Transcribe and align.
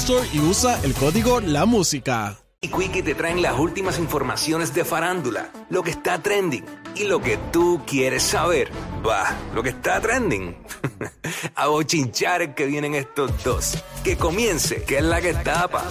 Store 0.00 0.28
y 0.32 0.40
usa 0.40 0.78
el 0.82 0.94
código 0.94 1.40
La 1.40 1.64
Música. 1.66 2.36
Y 2.60 2.68
Quickie 2.68 3.02
te 3.02 3.14
traen 3.14 3.42
las 3.42 3.58
últimas 3.58 3.98
informaciones 3.98 4.74
de 4.74 4.84
farándula, 4.84 5.50
lo 5.70 5.82
que 5.82 5.90
está 5.90 6.18
trending 6.22 6.64
y 6.94 7.04
lo 7.04 7.20
que 7.20 7.36
tú 7.52 7.82
quieres 7.86 8.22
saber. 8.22 8.70
Va, 9.06 9.34
lo 9.54 9.62
que 9.62 9.70
está 9.70 10.00
trending. 10.00 10.56
A 11.54 11.66
bochinchar 11.68 12.54
que 12.54 12.66
vienen 12.66 12.94
estos 12.94 13.30
dos. 13.44 13.82
Que 14.04 14.16
comience, 14.16 14.82
que 14.84 14.98
es 14.98 15.04
la 15.04 15.20
que 15.20 15.34
tapa. 15.34 15.84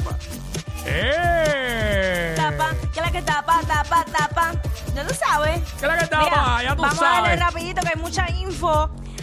¡Eh! 0.85 2.33
Tapa, 2.35 2.71
que 2.93 3.01
la 3.01 3.11
que 3.11 3.21
tapa, 3.21 3.61
tapa, 3.67 4.05
tapa. 4.05 4.51
Ya 4.95 5.07
tú 5.07 5.13
sabes. 5.13 5.61
¿Qué 5.79 5.85
es 5.85 5.91
la 5.91 5.97
que 5.99 6.07
tapa? 6.07 6.63
Ya 6.63 6.75
tú 6.75 6.81
vamos 6.81 7.01
a 7.01 7.05
darle 7.05 7.37
sabes. 7.37 7.39
rapidito 7.39 7.81
que 7.81 7.87
hay 7.89 8.01
mucha 8.01 8.29
info. 8.31 8.69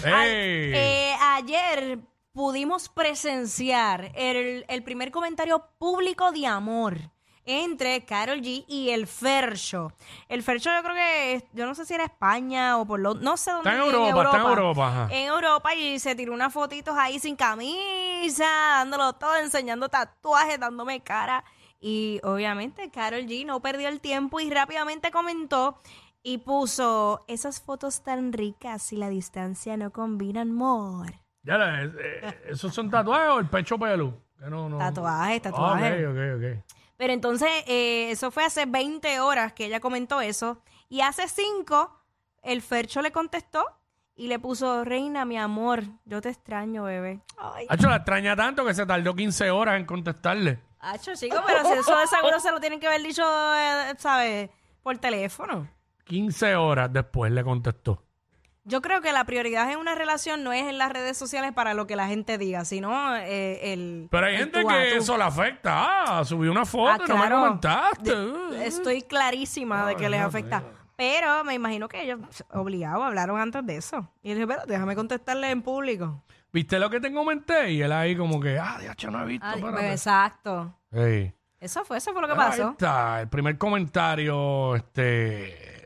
A- 0.04 0.26
¡Ey! 0.26 0.72
eh, 0.74 1.14
ayer 1.36 1.98
pudimos 2.32 2.88
presenciar 2.88 4.12
el, 4.14 4.64
el 4.68 4.82
primer 4.82 5.10
comentario 5.10 5.64
público 5.78 6.32
de 6.32 6.46
amor 6.46 7.12
entre 7.44 8.04
Carol 8.04 8.40
G 8.40 8.64
y 8.68 8.90
el 8.90 9.06
Fercho. 9.06 9.92
El 10.28 10.42
Fercho 10.42 10.70
yo 10.74 10.82
creo 10.82 10.94
que, 10.94 11.48
yo 11.52 11.66
no 11.66 11.74
sé 11.74 11.84
si 11.84 11.94
era 11.94 12.04
España 12.04 12.78
o 12.78 12.86
por 12.86 13.00
lo, 13.00 13.14
no 13.14 13.36
sé 13.36 13.50
dónde. 13.50 13.70
Está 13.70 13.82
en 13.82 13.94
Europa, 13.94 14.22
está 14.22 14.36
en 14.36 14.46
Europa, 14.46 14.88
ajá. 14.88 15.08
En 15.10 15.26
Europa 15.28 15.74
y 15.74 15.98
se 15.98 16.14
tiró 16.14 16.32
unas 16.32 16.52
fotitos 16.52 16.94
ahí 16.96 17.18
sin 17.18 17.36
camisa, 17.36 18.44
dándolo 18.44 19.14
todo, 19.14 19.36
enseñando 19.36 19.88
tatuajes, 19.88 20.60
dándome 20.60 21.00
cara. 21.00 21.44
Y 21.80 22.20
obviamente 22.22 22.90
Carol 22.90 23.22
G 23.22 23.44
no 23.44 23.60
perdió 23.60 23.88
el 23.88 24.00
tiempo 24.00 24.38
y 24.38 24.48
rápidamente 24.50 25.10
comentó 25.10 25.80
y 26.22 26.38
puso 26.38 27.24
esas 27.26 27.60
fotos 27.60 28.04
tan 28.04 28.32
ricas 28.32 28.92
y 28.92 28.96
la 28.96 29.08
distancia 29.08 29.76
no 29.76 29.90
combinan, 29.90 30.50
amor. 30.50 31.21
Ya, 31.42 31.58
la- 31.58 31.82
eh, 31.84 31.92
eh, 31.96 32.42
¿Esos 32.50 32.72
son 32.74 32.90
tatuajes 32.90 33.28
o 33.30 33.38
el 33.40 33.46
pecho 33.48 33.78
pelu? 33.78 34.14
Que 34.38 34.46
no, 34.50 34.68
no. 34.68 34.78
Tatuajes, 34.78 35.42
tatuajes. 35.42 36.06
Ok, 36.06 36.10
ok, 36.10 36.18
ok. 36.36 36.64
Pero 36.96 37.12
entonces, 37.12 37.48
eh, 37.66 38.10
eso 38.10 38.30
fue 38.30 38.44
hace 38.44 38.64
20 38.66 39.18
horas 39.20 39.52
que 39.52 39.66
ella 39.66 39.80
comentó 39.80 40.20
eso. 40.20 40.62
Y 40.88 41.00
hace 41.00 41.26
5, 41.28 41.90
el 42.42 42.62
Fercho 42.62 43.02
le 43.02 43.10
contestó 43.10 43.64
y 44.14 44.28
le 44.28 44.38
puso, 44.38 44.84
Reina, 44.84 45.24
mi 45.24 45.36
amor, 45.38 45.82
yo 46.04 46.20
te 46.20 46.28
extraño, 46.28 46.84
bebé. 46.84 47.20
Ay, 47.38 47.66
Hacho, 47.68 47.88
la 47.88 47.96
extraña 47.96 48.36
tanto 48.36 48.64
que 48.64 48.74
se 48.74 48.86
tardó 48.86 49.14
15 49.14 49.50
horas 49.50 49.80
en 49.80 49.86
contestarle. 49.86 50.60
Hacho, 50.78 51.14
chico, 51.14 51.36
pero 51.46 51.64
si 51.64 51.72
eso 51.78 51.96
de 51.98 52.06
seguro 52.06 52.38
se 52.40 52.50
lo 52.52 52.60
tienen 52.60 52.78
que 52.78 52.86
haber 52.86 53.02
dicho, 53.02 53.22
eh, 53.24 53.94
¿sabes? 53.98 54.50
Por 54.82 54.98
teléfono. 54.98 55.68
15 56.04 56.54
horas 56.56 56.92
después 56.92 57.32
le 57.32 57.42
contestó. 57.42 58.02
Yo 58.64 58.80
creo 58.80 59.00
que 59.00 59.12
la 59.12 59.24
prioridad 59.24 59.70
en 59.72 59.78
una 59.78 59.94
relación 59.96 60.44
no 60.44 60.52
es 60.52 60.66
en 60.68 60.78
las 60.78 60.92
redes 60.92 61.16
sociales 61.16 61.52
para 61.52 61.74
lo 61.74 61.86
que 61.88 61.96
la 61.96 62.06
gente 62.06 62.38
diga, 62.38 62.64
sino 62.64 63.16
eh, 63.16 63.72
el. 63.72 64.06
Pero 64.10 64.26
hay 64.26 64.34
el 64.34 64.38
gente 64.42 64.62
tú 64.62 64.70
a 64.70 64.74
que 64.74 64.90
tú. 64.92 64.96
eso 65.02 65.16
le 65.18 65.24
afecta. 65.24 66.18
Ah, 66.18 66.24
subí 66.24 66.46
una 66.46 66.64
foto 66.64 67.02
Ah, 67.02 67.04
y 67.04 67.08
no 67.08 67.16
me 67.18 67.28
comentaste. 67.30 68.14
De- 68.16 68.66
estoy 68.66 69.02
clarísima 69.02 69.86
de 69.86 69.96
que 69.96 70.08
les 70.08 70.20
afecta. 70.20 70.62
Pero 70.94 71.42
me 71.42 71.54
imagino 71.54 71.88
que 71.88 72.02
ellos 72.02 72.20
pss, 72.30 72.44
obligados 72.52 73.02
hablaron 73.02 73.40
antes 73.40 73.66
de 73.66 73.76
eso. 73.76 74.08
Y 74.22 74.28
yo 74.28 74.34
dije, 74.36 74.46
pero 74.46 74.62
déjame 74.66 74.94
contestarle 74.94 75.50
en 75.50 75.62
público. 75.62 76.22
¿Viste 76.52 76.78
lo 76.78 76.88
que 76.90 77.00
te 77.00 77.12
comenté? 77.12 77.72
Y 77.72 77.82
él 77.82 77.90
ahí 77.90 78.14
como 78.14 78.38
que, 78.38 78.58
ah, 78.60 78.78
ya 78.96 79.10
no 79.10 79.22
he 79.22 79.26
visto. 79.26 79.46
Espérate. 79.46 79.72
pues, 79.72 79.90
exacto. 79.90 80.78
Eso 81.58 81.84
fue, 81.84 81.96
eso 81.98 82.12
fue 82.12 82.20
lo 82.20 82.28
que 82.28 82.34
Ahí 82.34 82.38
pasó. 82.38 82.70
está, 82.70 83.20
el 83.22 83.28
primer 83.28 83.56
comentario, 83.58 84.76
este... 84.76 85.81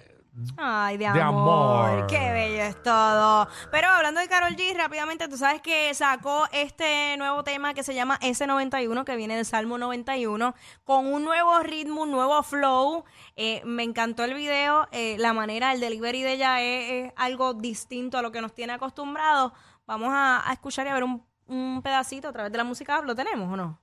Ay, 0.58 0.98
de 0.98 1.04
De 1.12 1.20
amor. 1.20 1.88
amor. 1.88 2.06
Qué 2.08 2.18
bello 2.32 2.62
es 2.64 2.82
todo. 2.82 3.48
Pero 3.70 3.88
hablando 3.88 4.20
de 4.20 4.28
Carol 4.28 4.54
G, 4.54 4.76
rápidamente, 4.76 5.28
tú 5.28 5.36
sabes 5.38 5.62
que 5.62 5.92
sacó 5.94 6.44
este 6.52 7.16
nuevo 7.16 7.42
tema 7.42 7.72
que 7.72 7.82
se 7.82 7.94
llama 7.94 8.18
S91, 8.20 9.04
que 9.04 9.16
viene 9.16 9.36
del 9.36 9.46
Salmo 9.46 9.78
91, 9.78 10.54
con 10.84 11.06
un 11.06 11.24
nuevo 11.24 11.58
ritmo, 11.60 12.02
un 12.02 12.10
nuevo 12.10 12.42
flow. 12.42 13.04
Eh, 13.36 13.62
me 13.64 13.82
encantó 13.82 14.24
el 14.24 14.34
video. 14.34 14.88
eh, 14.92 15.16
la 15.18 15.32
manera, 15.32 15.72
el 15.72 15.80
delivery 15.80 16.22
de 16.22 16.32
ella 16.34 16.60
es, 16.60 17.06
es 17.06 17.12
algo 17.16 17.54
distinto 17.54 18.18
a 18.18 18.22
lo 18.22 18.30
que 18.30 18.42
nos 18.42 18.52
tiene 18.54 18.74
acostumbrados. 18.74 19.52
Vamos 19.86 20.10
a, 20.12 20.48
a 20.48 20.52
escuchar 20.52 20.86
y 20.86 20.90
a 20.90 20.94
ver 20.94 21.04
un, 21.04 21.24
un 21.46 21.80
pedacito 21.82 22.28
a 22.28 22.32
través 22.32 22.52
de 22.52 22.58
la 22.58 22.64
música. 22.64 23.00
¿Lo 23.00 23.14
tenemos 23.14 23.50
o 23.52 23.56
no? 23.56 23.80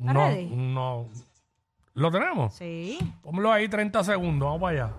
¿Está 0.00 0.12
No, 0.14 0.26
ready? 0.26 0.46
no. 0.46 1.06
¿Lo 1.94 2.10
tenemos? 2.10 2.54
Sí. 2.54 2.98
Póngalo 3.22 3.52
ahí 3.52 3.68
30 3.68 4.02
segundos, 4.02 4.46
vamos 4.46 4.60
para 4.62 4.84
allá. 4.86 4.94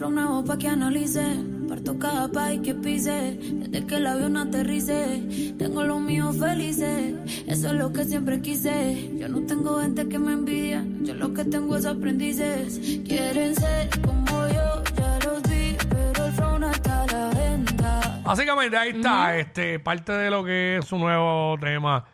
Flow 0.00 0.10
nuevo 0.10 0.42
pa' 0.42 0.56
que 0.56 0.66
analice. 0.66 1.22
Parto 1.68 1.98
cada 1.98 2.26
país 2.28 2.62
que 2.62 2.74
pise. 2.74 3.36
Desde 3.38 3.86
que 3.86 3.96
el 3.96 4.06
avión 4.06 4.34
aterrice. 4.38 5.54
Tengo 5.58 5.84
los 5.84 6.00
míos 6.00 6.38
felices. 6.38 7.14
Eso 7.46 7.66
es 7.68 7.74
lo 7.74 7.92
que 7.92 8.04
siempre 8.04 8.40
quise. 8.40 9.10
Yo 9.18 9.28
no 9.28 9.44
tengo 9.46 9.78
gente 9.78 10.08
que 10.08 10.18
me 10.18 10.32
envidia. 10.32 10.82
Yo 11.02 11.12
lo 11.12 11.34
que 11.34 11.44
tengo 11.44 11.76
es 11.76 11.84
aprendices. 11.84 12.80
Quieren 13.06 13.54
ser 13.54 13.90
como 14.00 14.48
yo, 14.48 14.82
ya 14.96 15.18
los 15.26 15.42
vi. 15.42 15.76
Pero 15.90 16.24
el 16.24 16.32
flow 16.32 16.58
no 16.58 16.70
está 16.70 17.02
a 17.02 17.06
la 17.06 17.28
venta. 17.38 18.22
Básicamente 18.24 18.76
ahí 18.78 18.90
está, 18.92 19.36
este, 19.36 19.80
parte 19.80 20.12
de 20.12 20.30
lo 20.30 20.42
que 20.42 20.78
es 20.78 20.86
su 20.86 20.96
nuevo 20.96 21.58
tema. 21.60 22.06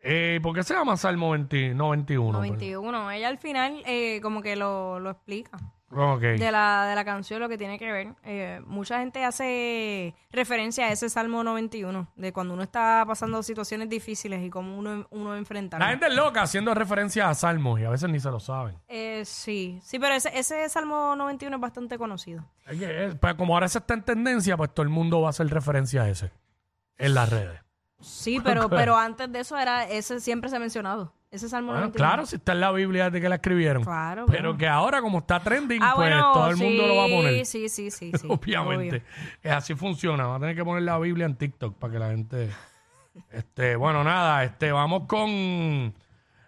Eh, 0.00 0.40
¿Por 0.42 0.54
qué 0.54 0.62
se 0.62 0.72
llama 0.72 0.96
Salmo 0.96 1.32
20 1.32 1.74
91? 1.74 2.32
91. 2.32 3.10
Ella 3.10 3.28
al 3.28 3.38
final 3.38 3.82
eh, 3.84 4.18
como 4.22 4.40
que 4.40 4.56
lo, 4.56 4.98
lo 4.98 5.10
explica. 5.10 5.58
Ok. 5.94 6.20
de 6.20 6.50
la, 6.50 6.86
de 6.86 6.94
la 6.94 7.04
canción 7.04 7.40
lo 7.40 7.48
que 7.48 7.58
tiene 7.58 7.78
que 7.78 7.90
ver. 7.92 8.14
Eh, 8.24 8.60
mucha 8.66 8.98
gente 9.00 9.24
hace 9.24 10.14
referencia 10.30 10.86
a 10.86 10.92
ese 10.92 11.08
Salmo 11.08 11.44
91, 11.44 12.08
de 12.16 12.32
cuando 12.32 12.54
uno 12.54 12.62
está 12.62 13.04
pasando 13.06 13.42
situaciones 13.42 13.88
difíciles 13.88 14.42
y 14.42 14.50
cómo 14.50 14.78
uno, 14.78 15.06
uno 15.10 15.36
enfrenta. 15.36 15.78
La 15.78 15.88
gente 15.88 16.06
es 16.06 16.14
loca 16.14 16.42
haciendo 16.42 16.74
referencia 16.74 17.28
a 17.28 17.34
salmos 17.34 17.80
y 17.80 17.84
a 17.84 17.90
veces 17.90 18.08
ni 18.08 18.20
se 18.20 18.30
lo 18.30 18.40
saben. 18.40 18.76
Eh, 18.88 19.22
sí, 19.24 19.80
sí, 19.82 19.98
pero 19.98 20.14
ese, 20.14 20.30
ese 20.38 20.68
Salmo 20.68 21.14
91 21.16 21.56
es 21.56 21.60
bastante 21.60 21.98
conocido. 21.98 22.44
Es 22.66 22.78
que, 22.78 23.06
es- 23.06 23.14
pues, 23.16 23.34
como 23.34 23.54
ahora 23.54 23.68
se 23.68 23.78
está 23.78 23.94
en 23.94 24.02
tendencia, 24.02 24.56
pues 24.56 24.72
todo 24.72 24.84
el 24.84 24.88
mundo 24.90 25.20
va 25.20 25.28
a 25.28 25.30
hacer 25.30 25.48
referencia 25.48 26.02
a 26.02 26.08
ese 26.08 26.30
en 26.98 27.14
las 27.14 27.28
redes. 27.30 27.60
Sí, 28.00 28.40
pero, 28.44 28.68
pero 28.68 28.96
antes 28.96 29.30
de 29.30 29.40
eso 29.40 29.56
era 29.58 29.84
ese 29.88 30.20
siempre 30.20 30.50
se 30.50 30.56
ha 30.56 30.58
mencionado. 30.60 31.12
Ese 31.32 31.48
Salmo 31.48 31.72
Bueno, 31.72 31.86
91. 31.86 31.96
claro, 32.08 32.26
si 32.26 32.36
está 32.36 32.52
en 32.52 32.60
la 32.60 32.70
Biblia 32.72 33.06
desde 33.06 33.20
que 33.20 33.28
la 33.28 33.36
escribieron. 33.36 33.82
Claro, 33.82 34.26
Pero 34.26 34.50
bueno. 34.50 34.58
que 34.58 34.68
ahora, 34.68 35.00
como 35.00 35.18
está 35.20 35.40
trending, 35.40 35.80
Ah, 35.82 35.94
pues 35.96 36.08
bueno, 36.10 36.32
todo 36.32 36.50
el 36.50 36.56
mundo 36.58 36.86
lo 36.86 36.96
va 36.96 37.04
a 37.06 37.08
poner. 37.08 37.46
Sí, 37.46 37.68
sí, 37.68 37.90
sí, 37.90 38.12
sí. 38.20 38.26
Obviamente. 38.28 38.96
obvio. 38.98 39.02
Es 39.42 39.52
así 39.52 39.74
funciona. 39.74 40.26
Va 40.26 40.36
a 40.36 40.40
tener 40.40 40.54
que 40.54 40.64
poner 40.64 40.82
la 40.82 40.98
Biblia 40.98 41.26
en 41.26 41.34
TikTok 41.36 41.76
para 41.78 41.92
que 41.92 41.98
la 41.98 42.08
gente. 42.10 42.50
Este, 43.30 43.76
bueno, 43.76 44.02
nada, 44.04 44.42
este, 44.44 44.72
vamos 44.72 45.02
con. 45.06 45.92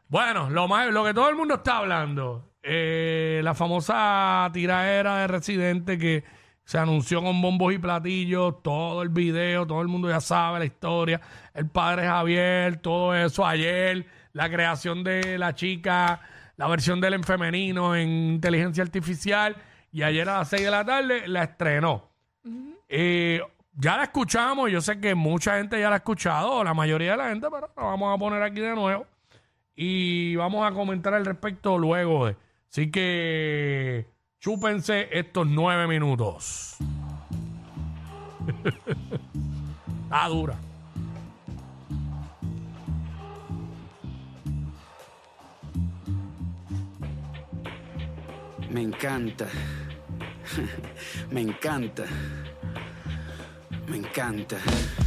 Bueno, 0.08 0.48
lo 0.48 0.66
más, 0.68 0.88
lo 0.92 1.04
que 1.04 1.12
todo 1.12 1.28
el 1.28 1.36
mundo 1.36 1.56
está 1.56 1.78
hablando. 1.78 2.52
eh, 2.62 3.42
la 3.44 3.52
famosa 3.54 4.48
tiraera 4.52 5.16
de 5.18 5.26
residente 5.26 5.98
que, 5.98 6.24
se 6.64 6.78
anunció 6.78 7.22
con 7.22 7.42
bombos 7.42 7.74
y 7.74 7.78
platillos, 7.78 8.62
todo 8.62 9.02
el 9.02 9.10
video, 9.10 9.66
todo 9.66 9.82
el 9.82 9.88
mundo 9.88 10.08
ya 10.08 10.20
sabe 10.22 10.60
la 10.60 10.64
historia, 10.64 11.20
el 11.52 11.68
padre 11.68 12.06
Javier, 12.06 12.76
todo 12.78 13.14
eso 13.14 13.44
ayer, 13.46 14.06
la 14.34 14.50
creación 14.50 15.02
de 15.02 15.38
la 15.38 15.54
chica, 15.54 16.20
la 16.56 16.68
versión 16.68 17.00
del 17.00 17.14
en 17.14 17.24
femenino 17.24 17.96
en 17.96 18.08
inteligencia 18.34 18.82
artificial, 18.82 19.56
y 19.90 20.02
ayer 20.02 20.28
a 20.28 20.40
las 20.40 20.48
6 20.48 20.64
de 20.64 20.70
la 20.70 20.84
tarde 20.84 21.26
la 21.26 21.44
estrenó. 21.44 22.10
Eh, 22.88 23.40
ya 23.76 23.96
la 23.96 24.04
escuchamos, 24.04 24.70
yo 24.70 24.80
sé 24.80 25.00
que 25.00 25.14
mucha 25.14 25.56
gente 25.56 25.80
ya 25.80 25.88
la 25.88 25.96
ha 25.96 25.98
escuchado, 25.98 26.62
la 26.62 26.74
mayoría 26.74 27.12
de 27.12 27.16
la 27.16 27.28
gente, 27.28 27.46
pero 27.50 27.70
la 27.76 27.82
vamos 27.82 28.14
a 28.14 28.18
poner 28.18 28.42
aquí 28.42 28.60
de 28.60 28.74
nuevo 28.74 29.06
y 29.74 30.36
vamos 30.36 30.70
a 30.70 30.74
comentar 30.74 31.14
al 31.14 31.24
respecto 31.24 31.78
luego 31.78 32.26
de. 32.26 32.36
Así 32.70 32.90
que 32.90 34.06
chúpense 34.40 35.08
estos 35.12 35.46
nueve 35.46 35.86
minutos. 35.86 36.76
Está 40.04 40.28
dura. 40.28 40.58
Me 48.74 48.82
encanta. 48.82 49.46
Me 51.30 51.42
encanta. 51.42 52.04
Me 53.86 53.98
encanta. 53.98 55.03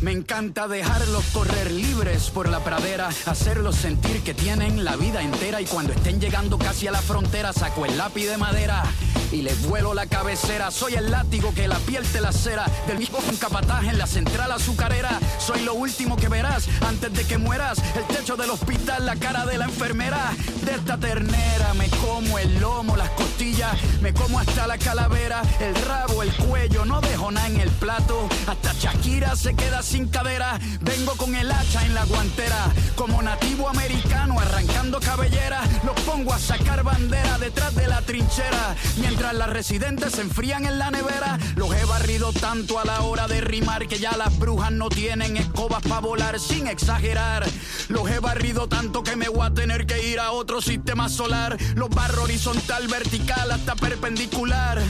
Me 0.00 0.12
encanta 0.12 0.68
dejarlos 0.68 1.24
correr 1.32 1.72
libres 1.72 2.30
por 2.30 2.48
la 2.48 2.60
pradera, 2.60 3.08
hacerlos 3.26 3.74
sentir 3.74 4.22
que 4.22 4.32
tienen 4.32 4.84
la 4.84 4.94
vida 4.94 5.22
entera 5.22 5.60
y 5.60 5.64
cuando 5.64 5.92
estén 5.92 6.20
llegando 6.20 6.56
casi 6.56 6.86
a 6.86 6.92
la 6.92 7.02
frontera 7.02 7.52
saco 7.52 7.84
el 7.84 7.98
lápiz 7.98 8.26
de 8.26 8.36
madera 8.36 8.84
y 9.32 9.42
les 9.42 9.66
vuelo 9.66 9.94
la 9.94 10.06
cabecera. 10.06 10.70
Soy 10.70 10.94
el 10.94 11.10
látigo 11.10 11.52
que 11.52 11.68
la 11.68 11.78
piel 11.78 12.04
te 12.04 12.20
cera 12.32 12.66
del 12.86 12.98
mismo 12.98 13.18
con 13.18 13.36
capataje 13.36 13.88
en 13.88 13.98
la 13.98 14.06
central 14.06 14.52
azucarera. 14.52 15.18
Soy 15.38 15.62
lo 15.62 15.74
último 15.74 16.16
que 16.16 16.28
verás 16.28 16.68
antes 16.86 17.12
de 17.12 17.24
que 17.24 17.38
mueras. 17.38 17.78
El 17.96 18.04
techo 18.04 18.36
del 18.36 18.50
hospital, 18.50 19.06
la 19.06 19.16
cara 19.16 19.46
de 19.46 19.58
la 19.58 19.64
enfermera. 19.64 20.32
De 20.64 20.72
esta 20.74 20.98
ternera 20.98 21.74
me 21.74 21.88
como 21.88 22.38
el 22.38 22.60
lomo, 22.60 22.96
las 22.96 23.10
costillas, 23.10 23.76
me 24.00 24.12
como 24.12 24.38
hasta 24.38 24.66
la 24.66 24.78
calavera, 24.78 25.42
el 25.60 25.74
rabo, 25.74 26.22
el 26.22 26.32
cuello, 26.34 26.84
no 26.84 27.00
dejo 27.00 27.30
nada 27.30 27.46
en 27.48 27.60
el 27.60 27.70
plato. 27.70 28.28
Hasta 28.46 28.72
Shakira 28.74 29.36
se 29.36 29.54
queda 29.54 29.82
sin 29.88 30.08
cadera. 30.08 30.58
Vengo 30.82 31.16
con 31.16 31.34
el 31.34 31.50
hacha 31.50 31.84
en 31.86 31.94
la 31.94 32.04
guantera, 32.04 32.66
como 32.94 33.22
nativo 33.22 33.68
americano 33.68 34.38
arrancando 34.38 35.00
cabellera. 35.00 35.62
Los 35.82 35.97
pongo 36.08 36.32
a 36.32 36.38
sacar 36.38 36.82
bandera 36.82 37.38
detrás 37.38 37.74
de 37.74 37.86
la 37.86 38.00
trinchera. 38.00 38.74
Mientras 38.96 39.34
las 39.34 39.50
residentes 39.50 40.12
se 40.12 40.22
enfrían 40.22 40.64
en 40.64 40.78
la 40.78 40.90
nevera, 40.90 41.38
los 41.54 41.74
he 41.74 41.84
barrido 41.84 42.32
tanto 42.32 42.78
a 42.78 42.84
la 42.84 43.02
hora 43.02 43.28
de 43.28 43.42
rimar 43.42 43.86
que 43.86 43.98
ya 43.98 44.16
las 44.16 44.36
brujas 44.38 44.72
no 44.72 44.88
tienen 44.88 45.36
escobas 45.36 45.82
para 45.82 46.00
volar 46.00 46.40
sin 46.40 46.66
exagerar. 46.66 47.44
Los 47.88 48.10
he 48.10 48.20
barrido 48.20 48.68
tanto 48.68 49.02
que 49.02 49.16
me 49.16 49.28
voy 49.28 49.46
a 49.46 49.52
tener 49.52 49.86
que 49.86 50.08
ir 50.08 50.18
a 50.18 50.32
otro 50.32 50.62
sistema 50.62 51.10
solar. 51.10 51.58
Los 51.74 51.90
barro 51.90 52.22
horizontal, 52.22 52.88
vertical, 52.88 53.50
hasta 53.50 53.76
perpendicular. 53.76 54.80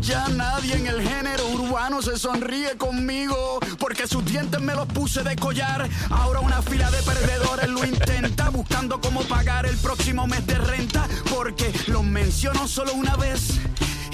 Ya 0.00 0.28
nadie 0.28 0.74
en 0.74 0.86
el 0.86 1.00
género 1.00 1.48
urbano 1.48 2.02
se 2.02 2.18
sonríe 2.18 2.76
conmigo 2.76 3.58
porque 3.78 4.06
sus 4.06 4.24
dientes 4.24 4.60
me 4.60 4.74
los 4.74 4.86
puse 4.86 5.22
de 5.22 5.36
collar. 5.36 5.88
Ahora 6.10 6.40
una 6.40 6.60
fila 6.62 6.90
de 6.90 7.02
perdedores 7.02 7.68
lo 7.70 7.84
intenta 7.84 8.50
buscando 8.50 9.00
cómo 9.00 9.22
pagar 9.22 9.66
el 9.66 9.76
próximo 9.78 10.26
mes 10.26 10.46
de 10.46 10.63
porque 11.34 11.72
los 11.88 12.04
menciono 12.04 12.66
solo 12.68 12.94
una 12.94 13.16
vez 13.16 13.60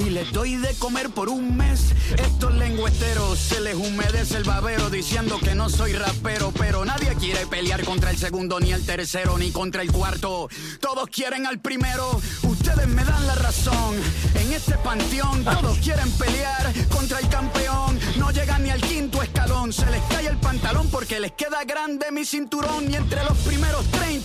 y 0.00 0.10
les 0.10 0.32
doy 0.32 0.56
de 0.56 0.74
comer 0.74 1.10
por 1.10 1.28
un 1.28 1.56
mes. 1.56 1.92
Estos 2.16 2.54
lengüeteros 2.54 3.38
se 3.38 3.60
les 3.60 3.74
humedece 3.74 4.36
el 4.36 4.44
babero 4.44 4.90
diciendo 4.90 5.38
que 5.38 5.54
no 5.54 5.68
soy 5.68 5.92
rapero, 5.92 6.52
pero 6.58 6.84
nadie 6.84 7.14
quiere 7.16 7.46
pelear 7.46 7.84
contra 7.84 8.10
el 8.10 8.16
segundo, 8.16 8.60
ni 8.60 8.72
el 8.72 8.84
tercero, 8.84 9.36
ni 9.38 9.50
contra 9.50 9.82
el 9.82 9.92
cuarto. 9.92 10.48
Todos 10.80 11.08
quieren 11.08 11.46
al 11.46 11.60
primero, 11.60 12.20
ustedes 12.42 12.88
me 12.88 13.04
dan 13.04 13.26
la 13.26 13.34
razón. 13.34 13.96
En 14.34 14.52
este 14.52 14.74
panteón 14.78 15.44
todos 15.44 15.78
quieren 15.78 16.10
pelear 16.12 16.72
contra 16.88 17.18
el 17.18 17.28
campeón. 17.28 17.98
No 18.16 18.30
llegan 18.30 18.62
ni 18.62 18.70
al 18.70 18.80
quinto 18.80 19.22
escalón, 19.22 19.72
se 19.72 19.86
les 19.90 20.02
cae 20.04 20.26
el 20.26 20.36
pantalón 20.38 20.88
porque 20.90 21.20
les 21.20 21.32
queda 21.32 21.64
grande 21.64 22.10
mi 22.10 22.24
cinturón. 22.24 22.90
Y 22.90 22.96
entre 22.96 23.22
los 23.24 23.36
primeros 23.38 23.84
30 23.90 24.20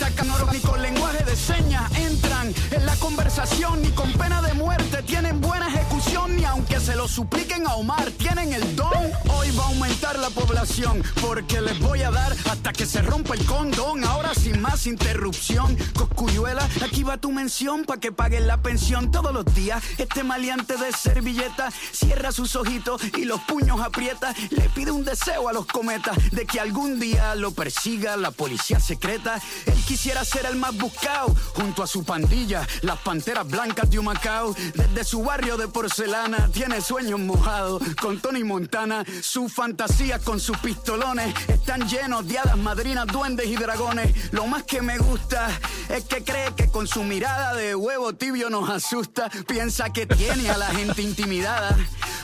ni 0.52 0.60
con 0.60 0.82
lenguaje 0.82 1.24
de 1.24 1.36
señas 1.36 1.92
entran 1.98 2.54
en 2.72 2.86
la 2.86 2.96
conversación 2.98 3.82
ni 3.82 3.90
con 3.90 4.12
pena 4.14 4.42
de 4.42 4.54
muerte 4.54 5.04
tienen 5.04 5.42
buena 5.42 5.65
ejecución 5.68 6.36
ni 6.36 6.46
aunque 6.46 6.80
se 6.80 6.96
lo 6.96 7.08
supliquen 7.08 7.68
a 7.68 7.76
Omar 7.76 8.12
tienen 8.12 8.54
el 8.54 8.76
don. 8.76 9.12
Hoy 9.30 9.52
va 9.52 9.64
a 9.64 9.68
aumentar 9.68 10.18
la 10.20 10.30
población 10.30 11.04
porque 11.22 11.62
les 11.62 11.80
voy 11.80 12.02
a 12.02 12.12
dar 12.12 12.36
hasta 12.50 12.74
que 12.74 12.86
se 12.86 13.02
rompa 13.02 13.34
el 13.36 13.46
condón. 13.46 14.04
Ahora 14.04 14.34
sin 14.34 14.62
más 14.62 14.88
interrupción, 14.88 15.78
Coscuyuela, 15.94 16.68
aquí 16.84 17.04
va 17.04 17.18
tu 17.18 17.32
mención 17.32 17.86
para 17.86 18.00
que 18.00 18.12
paguen 18.12 18.48
la 18.48 18.62
pensión 18.62 19.12
todos 19.12 19.34
los 19.34 19.46
días. 19.54 19.84
Este 19.98 20.24
maleante 20.24 20.78
de 20.78 20.92
servilleta 20.92 21.72
cierra 21.92 22.32
sus 22.32 22.56
ojitos 22.56 23.02
y 23.18 23.26
los 23.26 23.42
puños 23.42 23.80
aprieta. 23.82 24.34
Le 24.50 24.70
pide 24.70 24.92
un 24.92 25.06
deseo 25.06 25.48
a 25.48 25.54
los 25.54 25.66
cometas 25.66 26.18
de 26.32 26.46
que 26.46 26.60
algún 26.60 27.00
día 27.00 27.36
lo 27.36 27.52
persiga 27.52 28.18
la 28.18 28.32
policía 28.32 28.80
secreta. 28.80 29.42
Él 29.66 29.82
quisiera 29.86 30.26
ser 30.26 30.46
el 30.46 30.56
más 30.56 30.76
buscado 30.76 31.36
junto 31.54 31.84
a 31.84 31.88
su 31.88 32.04
pandilla, 32.04 32.68
las 32.82 33.00
panteras 33.00 33.48
blancas 33.48 33.90
de 33.90 34.00
Humacao. 34.00 34.56
Desde 34.74 35.04
su 35.04 35.24
barrio 35.24 35.45
de 35.46 35.68
porcelana 35.68 36.50
tiene 36.52 36.82
sueños 36.82 37.20
mojados 37.20 37.84
con 38.02 38.20
Tony 38.20 38.44
Montana. 38.44 39.06
Sus 39.22 39.54
fantasías 39.54 40.20
con 40.24 40.40
sus 40.40 40.58
pistolones 40.58 41.36
están 41.48 41.88
llenos 41.88 42.28
de 42.28 42.40
hadas 42.40 42.58
madrinas, 42.58 43.06
duendes 43.06 43.46
y 43.46 43.56
dragones. 43.56 44.34
Lo 44.34 44.48
más 44.48 44.64
que 44.64 44.82
me 44.82 44.98
gusta 44.98 45.48
es 45.90 46.04
que 46.06 46.24
cree 46.24 46.56
que 46.56 46.68
con 46.70 46.88
su 46.88 47.04
mirada 47.04 47.54
de 47.54 47.76
huevo 47.76 48.14
tibio 48.14 48.50
nos 48.50 48.72
asusta. 48.72 49.30
Piensa 49.48 49.94
que 49.94 50.08
tiene 50.08 50.50
a 50.50 50.58
la 50.58 50.66
gente 50.74 51.04
intimidada 51.04 51.78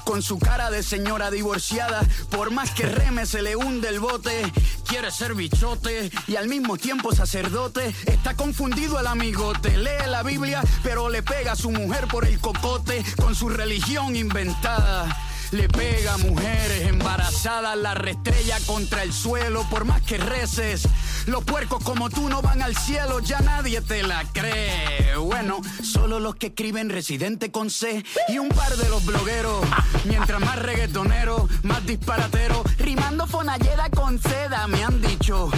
con 0.04 0.24
su 0.24 0.40
cara 0.40 0.72
de 0.72 0.82
señora 0.82 1.30
divorciada. 1.30 2.02
Por 2.32 2.50
más 2.50 2.72
que 2.72 2.88
reme 2.88 3.28
se 3.28 3.44
le 3.44 3.56
hunde 3.56 3.88
el 3.90 4.00
bote. 4.00 4.52
Quiere 4.88 5.12
ser 5.12 5.36
bichote 5.36 6.12
y 6.28 6.38
al 6.38 6.48
mismo 6.48 6.76
tiempo 6.76 7.14
sacerdote. 7.14 7.96
Está 8.08 8.36
confundido 8.36 9.00
el 9.00 9.06
amigote. 9.06 9.78
Lee 9.78 10.08
la 10.08 10.24
Biblia, 10.24 10.64
pero 10.82 11.08
le 11.08 11.22
pega 11.22 11.52
a 11.52 11.56
su 11.56 11.70
mujer 11.70 12.08
por 12.08 12.26
el 12.26 12.40
cocote 12.40 13.06
con 13.16 13.36
su 13.36 13.50
religión 13.50 14.16
inventada. 14.16 15.08
Le 15.52 15.68
pega 15.68 16.14
a 16.14 16.18
mujeres 16.18 16.88
embarazadas, 16.88 17.78
la 17.78 17.94
restrella 17.94 18.58
contra 18.66 19.04
el 19.04 19.12
suelo, 19.12 19.66
por 19.70 19.84
más 19.84 20.02
que 20.02 20.18
reces. 20.18 20.88
Los 21.26 21.44
puercos 21.44 21.84
como 21.84 22.10
tú 22.10 22.30
no 22.30 22.42
van 22.42 22.62
al 22.62 22.76
cielo, 22.76 23.20
ya 23.20 23.42
nadie 23.42 23.82
te 23.82 24.02
la 24.02 24.24
cree. 24.32 25.18
Bueno, 25.18 25.60
solo 25.84 26.20
los 26.20 26.36
que 26.36 26.48
escriben 26.48 26.90
residente 26.90 27.52
con 27.52 27.70
C 27.70 28.04
y 28.30 28.38
un 28.38 28.48
par 28.48 28.76
de 28.78 28.88
los 28.90 29.06
blogueros. 29.06 29.66
Mientras 30.06 30.40
más 30.40 30.58
reggaetonero, 30.58 31.50
más 31.64 31.86
disparatero, 31.86 32.64
rimando 32.78 33.28
fonallera 33.28 33.90
con 33.90 34.22
seda, 34.22 34.68
me 34.68 34.84
han 34.86 35.02
dicho. 35.02 35.52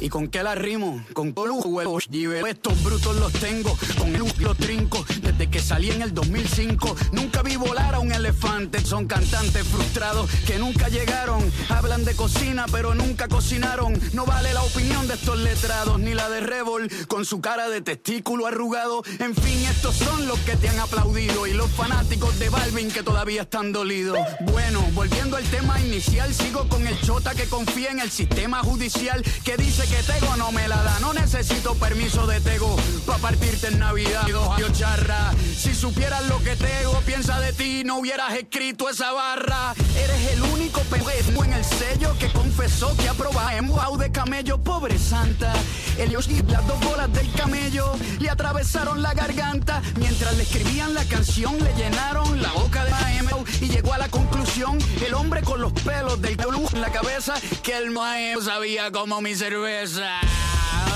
¿Y 0.00 0.08
con 0.08 0.28
qué 0.28 0.42
la 0.42 0.54
rimo? 0.54 1.02
Con 1.12 1.32
todo 1.32 1.54
huevos. 1.54 2.06
Estos 2.48 2.82
brutos 2.84 3.16
los 3.16 3.32
tengo, 3.32 3.76
con 3.98 4.14
el 4.14 4.22
los 4.38 4.56
trinco. 4.56 5.04
Desde 5.22 5.50
que 5.50 5.60
salí 5.60 5.90
en 5.90 6.02
el 6.02 6.14
2005, 6.14 6.96
nunca 7.12 7.42
vi 7.42 7.56
volar 7.56 7.94
a 7.94 7.98
un 7.98 8.12
elefante. 8.12 8.80
Son 8.84 9.06
cantantes 9.06 9.66
frustrados 9.66 10.30
que 10.46 10.58
nunca 10.58 10.88
llegaron. 10.88 11.42
Hablan 11.68 12.04
de 12.04 12.14
cocina, 12.14 12.66
pero 12.70 12.94
nunca 12.94 13.28
cocinaron. 13.28 14.00
No 14.12 14.24
vale 14.24 14.54
la 14.54 14.62
opinión 14.62 15.08
de 15.08 15.14
estos 15.14 15.38
letrados, 15.38 15.98
ni 15.98 16.14
la 16.14 16.28
de 16.28 16.40
Revol, 16.40 16.88
con 17.08 17.24
su 17.24 17.40
cara 17.40 17.68
de 17.68 17.80
testículo 17.80 18.46
arrugado. 18.46 19.02
En 19.18 19.34
fin, 19.34 19.64
estos 19.64 19.96
son 19.96 20.26
los 20.26 20.38
que 20.40 20.56
te 20.56 20.68
han 20.68 20.78
aplaudido. 20.78 21.46
Y 21.46 21.54
los 21.54 21.70
fanáticos 21.70 22.38
de 22.38 22.48
Balvin 22.50 22.90
que 22.90 23.02
todavía 23.02 23.42
están 23.42 23.72
dolidos. 23.72 24.18
Bueno, 24.52 24.80
volviendo 24.94 25.36
al 25.36 25.44
tema 25.44 25.80
inicial, 25.80 26.32
sigo 26.32 26.68
con 26.68 26.86
el 26.86 27.00
chota 27.00 27.34
que 27.34 27.44
confía 27.44 27.90
en 27.90 28.00
el 28.00 28.10
sistema 28.10 28.62
judicial 28.62 29.22
que 29.44 29.56
dice 29.56 29.87
que 29.88 30.02
Tego 30.02 30.36
no 30.36 30.52
me 30.52 30.68
la 30.68 30.82
da. 30.82 30.98
No 31.00 31.12
necesito 31.12 31.74
permiso 31.74 32.26
de 32.26 32.40
Tego 32.40 32.76
para 33.06 33.18
partirte 33.18 33.68
en 33.68 33.78
Navidad. 33.78 34.26
Yo 34.26 34.68
charra, 34.72 35.32
si 35.56 35.74
supieras 35.74 36.26
lo 36.28 36.38
que 36.42 36.56
Tego 36.56 37.00
piensa 37.06 37.40
de 37.40 37.52
ti, 37.52 37.82
no 37.84 37.98
hubieras 37.98 38.34
escrito 38.34 38.88
esa 38.88 39.12
barra. 39.12 39.74
Eres 39.96 40.32
el 40.32 40.42
único 40.42 40.80
pendejo 40.82 41.44
en 41.44 41.52
el 41.52 41.64
sello 41.64 42.16
que 42.18 42.30
confesó 42.32 42.96
que 42.96 43.08
aprobaba 43.08 43.56
en 43.56 43.68
wow 43.68 43.96
de 43.96 44.10
camello, 44.10 44.58
pobre 44.58 44.98
santa. 44.98 45.52
Elios 45.98 46.28
y 46.28 46.42
las 46.42 46.66
dos 46.66 46.80
bolas 46.80 47.12
del 47.12 47.30
camello 47.32 47.92
le 48.18 48.30
atravesaron 48.30 49.02
la 49.02 49.14
garganta. 49.14 49.82
Mientras 49.96 50.36
le 50.36 50.42
escribían 50.42 50.94
la 50.94 51.04
canción, 51.04 51.58
le 51.58 51.72
llenaron 51.74 52.42
la 52.42 52.52
boca 52.52 52.84
de 52.84 52.90
maestro 52.90 53.44
y 53.60 53.68
llegó 53.68 53.92
a 53.94 53.98
la 53.98 54.08
conclusión, 54.08 54.78
el 55.04 55.14
hombre 55.14 55.42
con 55.42 55.60
los 55.60 55.72
pelos 55.72 56.20
del 56.20 56.38
en 56.72 56.80
la 56.80 56.90
cabeza, 56.90 57.34
que 57.62 57.76
el 57.76 57.90
maestro 57.90 58.42
sabía 58.42 58.90
como 58.90 59.20
mi 59.20 59.34
cerveza. 59.34 59.77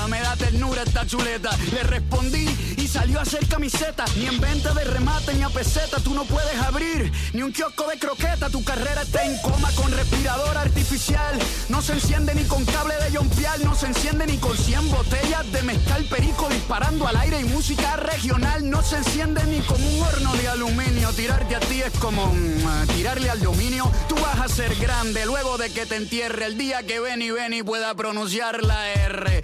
Me 0.09 0.19
da 0.19 0.35
ternura 0.35 0.83
esta 0.83 1.07
chuleta. 1.07 1.55
Le 1.71 1.83
respondí 1.83 2.45
salió 2.93 3.17
a 3.17 3.23
hacer 3.23 3.47
camiseta. 3.47 4.05
Ni 4.15 4.27
en 4.27 4.39
venta 4.39 4.71
de 4.73 4.83
remate 4.83 5.33
ni 5.33 5.41
a 5.41 5.49
peseta 5.49 5.97
tú 5.99 6.13
no 6.13 6.25
puedes 6.25 6.55
abrir. 6.61 7.11
Ni 7.33 7.41
un 7.41 7.51
kiosco 7.51 7.87
de 7.87 7.97
croqueta. 7.97 8.49
Tu 8.49 8.63
carrera 8.63 9.01
está 9.01 9.23
en 9.25 9.35
coma 9.39 9.71
con 9.71 9.91
respirador 9.91 10.55
artificial. 10.55 11.39
No 11.69 11.81
se 11.81 11.93
enciende 11.93 12.35
ni 12.35 12.43
con 12.43 12.63
cable 12.65 12.93
de 13.03 13.11
yompial. 13.11 13.63
No 13.65 13.73
se 13.73 13.87
enciende 13.87 14.27
ni 14.27 14.37
con 14.37 14.55
100 14.55 14.91
botellas 14.91 15.51
de 15.51 15.63
mezcal 15.63 16.03
perico 16.03 16.47
disparando 16.49 17.07
al 17.07 17.15
aire 17.15 17.39
y 17.39 17.45
música 17.45 17.95
regional. 17.95 18.69
No 18.69 18.83
se 18.83 18.97
enciende 18.97 19.43
ni 19.45 19.59
con 19.61 19.81
un 19.81 20.01
horno 20.01 20.33
de 20.33 20.47
aluminio. 20.49 21.09
Tirarte 21.13 21.55
a 21.55 21.59
ti 21.61 21.81
es 21.81 21.93
como 21.99 22.27
mm, 22.27 22.87
tirarle 22.95 23.31
al 23.31 23.39
dominio. 23.39 23.91
Tú 24.07 24.15
vas 24.15 24.39
a 24.39 24.47
ser 24.47 24.75
grande 24.75 25.25
luego 25.25 25.57
de 25.57 25.71
que 25.71 25.87
te 25.87 25.95
entierre 25.95 26.45
el 26.45 26.59
día 26.59 26.83
que 26.83 26.99
Benny 26.99 27.31
Benny 27.31 27.63
pueda 27.63 27.95
pronunciar 27.95 28.63
la 28.63 28.87
R. 28.93 29.41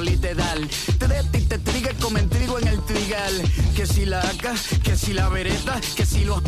Literal. 0.00 0.70
Te 1.50 1.58
trigue 1.58 1.90
como 2.00 2.16
en 2.16 2.28
trigo 2.28 2.60
en 2.60 2.68
el 2.68 2.80
trigal. 2.84 3.42
Que 3.74 3.84
si 3.84 4.06
la 4.06 4.20
AK, 4.20 4.82
que 4.84 4.96
si 4.96 5.12
la 5.12 5.28
vereta, 5.28 5.80
que 5.96 6.06
si 6.06 6.24
los 6.24 6.40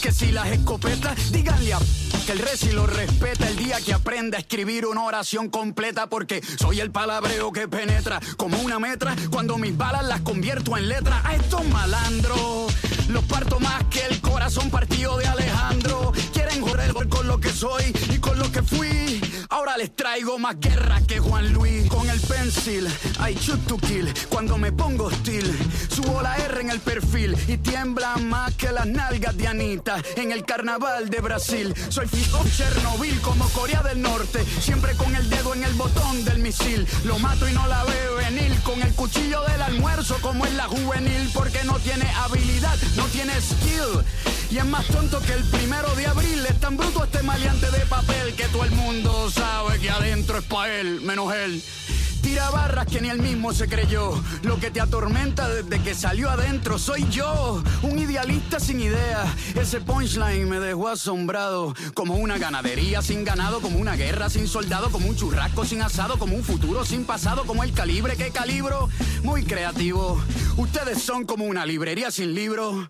que 0.00 0.12
si 0.12 0.30
las 0.30 0.46
escopetas, 0.46 1.32
díganle 1.32 1.74
a 1.74 1.78
que 2.24 2.32
el 2.32 2.38
reci 2.38 2.70
lo 2.70 2.86
respeta 2.86 3.48
el 3.48 3.56
día 3.56 3.78
que 3.84 3.92
aprenda 3.92 4.38
a 4.38 4.40
escribir 4.40 4.86
una 4.86 5.02
oración 5.02 5.50
completa 5.50 6.06
porque 6.06 6.40
soy 6.58 6.80
el 6.80 6.92
palabreo 6.92 7.50
que 7.52 7.66
penetra 7.66 8.20
como 8.36 8.58
una 8.60 8.78
metra 8.78 9.16
cuando 9.30 9.58
mis 9.58 9.76
balas 9.76 10.04
las 10.04 10.20
convierto 10.20 10.76
en 10.78 10.88
letra 10.88 11.20
a 11.24 11.34
estos 11.34 11.66
malandros 11.66 12.72
los 13.08 13.24
parto 13.24 13.58
más 13.60 13.84
que 13.90 14.06
el 14.06 14.20
corazón 14.20 14.70
partido 14.70 15.18
de 15.18 15.26
Alejandro 15.26 16.12
quieren 16.50 16.62
joder 16.62 17.08
con 17.08 17.26
lo 17.26 17.38
que 17.38 17.50
soy 17.50 17.84
y 18.12 18.18
con 18.18 18.38
lo 18.38 18.50
que 18.50 18.62
fui. 18.62 19.20
Ahora 19.50 19.76
les 19.76 19.94
traigo 19.94 20.38
más 20.38 20.58
guerra 20.58 21.00
que 21.06 21.18
Juan 21.18 21.52
Luis. 21.52 21.88
Con 21.88 22.08
el 22.08 22.20
pencil 22.20 22.88
I 23.18 23.34
shoot 23.34 23.64
to 23.66 23.76
kill. 23.78 24.12
Cuando 24.28 24.58
me 24.58 24.72
pongo 24.72 25.06
hostil 25.06 25.56
subo 25.88 26.22
la 26.22 26.36
R 26.36 26.60
en 26.60 26.70
el 26.70 26.80
perfil 26.80 27.36
y 27.46 27.56
tiembla 27.58 28.16
más 28.16 28.54
que 28.54 28.72
las 28.72 28.86
nalgas 28.86 29.36
de 29.36 29.48
Anita 29.48 30.02
en 30.16 30.32
el 30.32 30.44
carnaval 30.44 31.10
de 31.10 31.20
Brasil. 31.20 31.74
Soy 31.88 32.06
fijo 32.06 32.44
Chernobyl 32.48 33.20
como 33.20 33.48
Corea 33.50 33.79
siempre 34.60 34.94
con 34.94 35.14
el 35.14 35.28
dedo 35.28 35.54
en 35.54 35.64
el 35.64 35.74
botón 35.74 36.24
del 36.24 36.38
misil. 36.38 36.86
Lo 37.04 37.18
mato 37.18 37.48
y 37.48 37.52
no 37.52 37.66
la 37.66 37.84
veo 37.84 38.16
venir 38.16 38.58
con 38.62 38.80
el 38.82 38.92
cuchillo 38.94 39.42
del 39.42 39.62
almuerzo 39.62 40.16
como 40.20 40.46
en 40.46 40.56
la 40.56 40.64
juvenil 40.64 41.30
porque 41.34 41.64
no 41.64 41.78
tiene 41.80 42.08
habilidad, 42.10 42.76
no 42.96 43.04
tiene 43.06 43.32
skill. 43.40 44.04
Y 44.50 44.58
es 44.58 44.64
más 44.64 44.86
tonto 44.86 45.20
que 45.20 45.32
el 45.32 45.44
primero 45.44 45.94
de 45.94 46.06
abril. 46.06 46.44
Es 46.46 46.58
tan 46.60 46.76
bruto 46.76 47.04
este 47.04 47.22
maleante 47.22 47.70
de 47.70 47.80
papel 47.86 48.34
que 48.34 48.44
todo 48.44 48.64
el 48.64 48.72
mundo 48.72 49.30
sabe 49.30 49.78
que 49.78 49.90
adentro 49.90 50.38
es 50.38 50.44
pa' 50.44 50.68
él, 50.70 51.00
menos 51.00 51.32
él. 51.34 51.62
Tira 52.22 52.50
barras 52.50 52.86
que 52.86 53.00
ni 53.00 53.08
él 53.08 53.20
mismo 53.20 53.52
se 53.52 53.68
creyó. 53.68 54.12
Lo 54.42 54.58
que 54.58 54.70
te 54.70 54.80
atormenta 54.80 55.48
desde 55.48 55.82
que 55.82 55.94
salió 55.94 56.30
adentro 56.30 56.78
soy 56.78 57.06
yo, 57.10 57.62
un 57.82 57.98
idealista 57.98 58.60
sin 58.60 58.80
idea. 58.80 59.24
Ese 59.54 59.80
punchline 59.80 60.48
me 60.48 60.60
dejó 60.60 60.88
asombrado. 60.88 61.74
Como 61.94 62.14
una 62.14 62.38
ganadería 62.38 63.02
sin 63.02 63.24
ganado, 63.24 63.60
como 63.60 63.78
una 63.78 63.96
guerra 63.96 64.28
sin 64.28 64.46
soldado, 64.46 64.90
como 64.90 65.08
un 65.08 65.16
churrasco 65.16 65.64
sin 65.64 65.82
asado, 65.82 66.18
como 66.18 66.36
un 66.36 66.44
futuro 66.44 66.84
sin 66.84 67.04
pasado, 67.04 67.44
como 67.44 67.64
el 67.64 67.72
calibre 67.72 68.16
que 68.16 68.30
calibro. 68.30 68.88
Muy 69.22 69.44
creativo. 69.44 70.20
Ustedes 70.56 71.02
son 71.02 71.24
como 71.24 71.44
una 71.44 71.64
librería 71.64 72.10
sin 72.10 72.34
libros. 72.34 72.88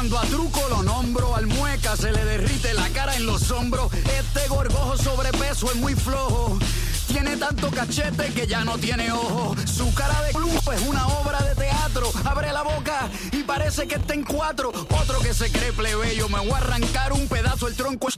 Cuando 0.00 0.18
a 0.18 0.22
truco 0.22 0.66
lo 0.70 0.82
nombro, 0.82 1.36
al 1.36 1.46
mueca 1.46 1.94
se 1.94 2.10
le 2.10 2.24
derrite 2.24 2.72
la 2.72 2.88
cara 2.88 3.14
en 3.16 3.26
los 3.26 3.50
hombros. 3.50 3.92
Este 3.92 4.48
gorgojo 4.48 4.96
sobrepeso 4.96 5.70
es 5.70 5.76
muy 5.76 5.94
flojo. 5.94 6.58
Tiene 7.06 7.36
tanto 7.36 7.70
cachete 7.70 8.32
que 8.32 8.46
ya 8.46 8.64
no 8.64 8.78
tiene 8.78 9.12
ojo. 9.12 9.54
Su 9.66 9.92
cara 9.92 10.22
de 10.22 10.32
club 10.32 10.58
es 10.74 10.80
una 10.88 11.06
obra 11.06 11.42
de 11.42 11.54
teatro. 11.54 11.79
Abre 12.24 12.52
la 12.52 12.62
boca 12.62 13.10
y 13.32 13.42
parece 13.42 13.88
que 13.88 13.96
está 13.96 14.14
en 14.14 14.22
cuatro. 14.22 14.70
Otro 14.70 15.18
que 15.20 15.34
se 15.34 15.50
cree 15.50 15.72
plebeyo. 15.72 16.28
Me 16.28 16.38
voy 16.38 16.52
a 16.52 16.58
arrancar 16.58 17.12
un 17.12 17.26
pedazo 17.26 17.66
el 17.66 17.74
tronco 17.74 18.08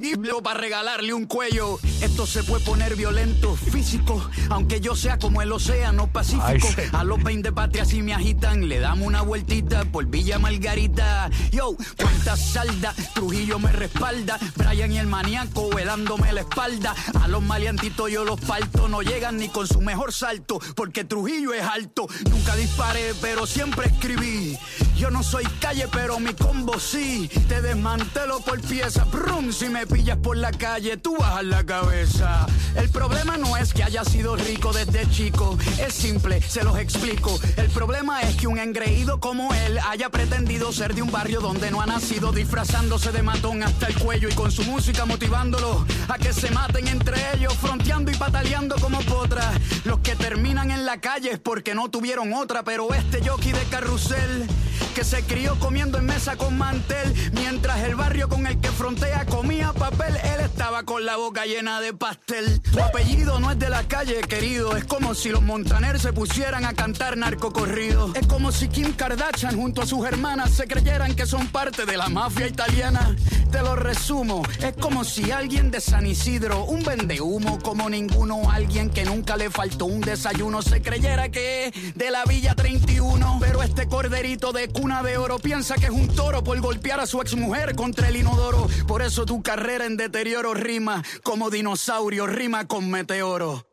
para 0.43 0.61
regalarle 0.61 1.15
un 1.15 1.25
cuello. 1.25 1.79
Esto 2.03 2.27
se 2.27 2.43
puede 2.43 2.65
poner 2.65 2.97
violento, 2.97 3.57
físico. 3.57 4.29
Aunque 4.51 4.81
yo 4.81 4.95
sea 4.95 5.19
como 5.19 5.41
el 5.41 5.51
océano 5.53 6.07
Pacífico. 6.13 6.69
A 6.93 7.03
los 7.03 7.23
20 7.23 7.53
patrias 7.53 7.89
si 7.89 8.03
me 8.03 8.13
agitan, 8.15 8.69
le 8.69 8.79
damos 8.79 9.07
una 9.07 9.23
vueltita 9.23 9.85
por 9.87 10.05
Villa 10.07 10.39
Margarita. 10.39 11.31
Yo, 11.51 11.77
cuenta 11.97 12.37
salda, 12.37 12.95
Trujillo 13.15 13.59
me 13.59 13.73
respalda. 13.73 14.39
Brian 14.57 14.93
y 14.93 14.99
el 14.99 15.07
maníaco 15.07 15.71
velándome 15.71 16.33
la 16.33 16.41
espalda. 16.41 16.95
A 17.21 17.27
los 17.27 17.43
maleantitos 17.43 18.11
yo 18.11 18.25
los 18.25 18.41
parto, 18.41 18.89
no 18.89 19.01
llegan 19.01 19.39
ni 19.39 19.49
con 19.49 19.67
su 19.67 19.81
mejor 19.81 20.13
salto, 20.13 20.61
porque 20.77 21.05
Trujillo 21.05 21.55
es 21.55 21.63
alto. 21.63 22.07
Nunca 22.31 22.55
disparé, 22.55 23.15
pero 23.21 23.47
siempre 23.47 23.62
escribí. 23.85 24.59
Yo 24.97 25.11
no 25.11 25.23
soy 25.23 25.45
calle, 25.61 25.87
pero 25.91 26.19
mi 26.19 26.35
combo 26.35 26.79
sí. 26.79 27.29
Te 27.49 27.63
desmantelo 27.63 28.41
por 28.41 28.61
pieza. 28.61 29.05
Brum, 29.05 29.53
si 29.53 29.69
me 29.69 29.87
pillas 29.87 30.19
por 30.19 30.37
la 30.37 30.51
calle, 30.53 30.97
tú 30.97 31.17
bajas 31.19 31.45
la 31.45 31.65
cabeza. 31.65 32.47
El 32.75 32.89
problema 32.89 33.37
no 33.37 33.57
es 33.57 33.73
que 33.73 33.83
haya 33.83 34.05
sido 34.05 34.37
rico 34.37 34.73
desde 34.73 35.09
chico. 35.11 35.59
Es 35.79 35.95
simple, 35.95 36.41
se 36.43 36.65
los 36.65 36.79
explico. 36.79 37.39
El 37.57 37.69
problema 37.71 38.23
es 38.23 38.37
que 38.37 38.47
un 38.47 38.59
engreído 38.59 39.21
como 39.21 39.53
él 39.55 39.79
haya 39.89 40.09
pretendido 40.09 40.73
ser 40.73 40.95
de 40.95 41.03
un 41.03 41.11
barrio 41.11 41.41
donde 41.41 41.71
no 41.71 41.81
ha 41.81 41.87
nacido, 41.87 42.33
disfrazándose 42.33 43.13
de 43.13 43.23
matón 43.23 43.63
hasta 43.63 43.87
el 43.87 43.99
cuello 43.99 44.29
y 44.29 44.35
con 44.35 44.51
su 44.51 44.63
música 44.65 45.05
motivándolo 45.05 45.85
a 46.09 46.19
que 46.19 46.33
se 46.33 46.51
maten 46.51 46.89
entre 46.89 47.17
ellos, 47.35 47.55
fronteando 47.55 48.11
y 48.11 48.15
pataleando 48.15 48.77
como 48.77 49.01
potras. 49.01 49.55
Los 49.85 50.01
que 50.01 50.17
terminan 50.17 50.71
en 50.71 50.85
la 50.85 51.01
calle 51.01 51.33
es 51.33 51.39
porque 51.39 51.75
no 51.75 51.91
tuvieron 51.91 52.33
otra, 52.33 52.63
pero 52.63 52.93
este 52.95 53.27
jockey 53.27 53.52
de 53.53 53.65
carrusel 53.71 54.47
que 54.95 55.05
se 55.05 55.23
crió 55.23 55.59
comiendo 55.59 55.99
en 55.99 56.07
mesa 56.07 56.37
con 56.37 56.57
mantel, 56.59 57.15
mientras 57.33 57.81
el 57.81 57.95
barrio 57.95 58.29
con 58.29 58.47
el 58.47 58.61
que 58.61 58.69
frontea 58.69 59.25
comía 59.27 59.73
papel, 59.73 60.17
él 60.17 60.41
estaba 60.41 60.83
con 60.85 61.05
la 61.05 61.17
boca 61.17 61.45
llena 61.47 61.81
de 61.81 61.93
pastel. 61.93 62.61
Tu 62.61 62.81
apellido 62.81 63.41
no 63.41 63.51
es 63.51 63.59
de 63.59 63.71
la 63.71 63.85
calle, 63.85 64.21
querido, 64.21 64.77
es 64.77 64.85
como 64.85 65.15
si 65.15 65.31
los 65.31 65.43
Montaner 65.43 65.99
se 65.99 66.13
pusieran 66.13 66.65
a 66.65 66.75
cantar 66.75 67.17
narcocorrido. 67.17 68.13
Es 68.15 68.27
como 68.27 68.53
si 68.53 68.69
Kim 68.69 68.93
Kardashian 68.93 69.57
junto 69.57 69.83
a 69.83 69.87
sus 69.87 70.05
hermanas 70.07 70.51
se 70.51 70.67
creyeran 70.67 71.15
que 71.15 71.27
son 71.27 71.49
parte 71.49 71.85
de 71.85 71.97
la 71.97 72.09
mafia 72.09 72.47
italiana. 72.47 73.17
Te 73.51 73.61
lo 73.61 73.77
resumo, 73.77 74.43
es 74.61 74.75
como 74.81 75.05
si 75.05 75.31
alguien 75.31 75.71
de 75.71 75.81
San 75.81 76.07
Isidro, 76.07 76.65
un 76.65 76.83
vendehumo 76.83 77.59
como 77.59 77.91
ninguno, 77.91 78.51
alguien 78.51 78.89
que 78.89 79.05
nunca 79.05 79.37
le 79.37 79.51
faltó 79.51 79.85
un 79.85 80.01
desayuno, 80.01 80.63
se 80.63 80.81
creyera 80.81 81.29
que 81.29 81.67
es 81.67 81.95
de 81.95 82.11
la 82.11 82.25
Villa 82.25 82.55
31. 82.55 83.39
Pero 83.41 83.63
este 83.63 83.89
corderito 83.89 84.53
de 84.53 84.69
cuna 84.73 85.03
de 85.03 85.17
oro 85.17 85.39
piensa 85.39 85.75
que 85.77 85.87
es 85.87 85.91
un 85.91 86.09
toro 86.09 86.43
por 86.43 86.59
golpear 86.61 87.01
a 87.01 87.07
su 87.07 87.21
exmujer 87.21 87.75
contra 87.75 88.09
el 88.09 88.17
inodoro. 88.17 88.69
Por 88.87 89.03
eso 89.03 89.27
tu 89.27 89.43
carrera 89.43 89.87
en 89.87 89.97
deterioro 89.97 90.55
rima 90.55 91.03
como 91.23 91.51
dinosaurio, 91.51 92.27
rima 92.27 92.67
con 92.67 92.91
meteoro. 92.91 93.67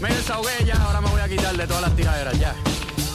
Me 0.00 0.08
desahogué 0.10 0.64
ya, 0.66 0.74
ahora 0.74 1.00
me 1.00 1.08
voy 1.08 1.20
a 1.20 1.28
quitar 1.28 1.56
de 1.56 1.66
todas 1.66 1.82
las 1.82 1.96
tiraderas, 1.96 2.38
ya. 2.38 2.54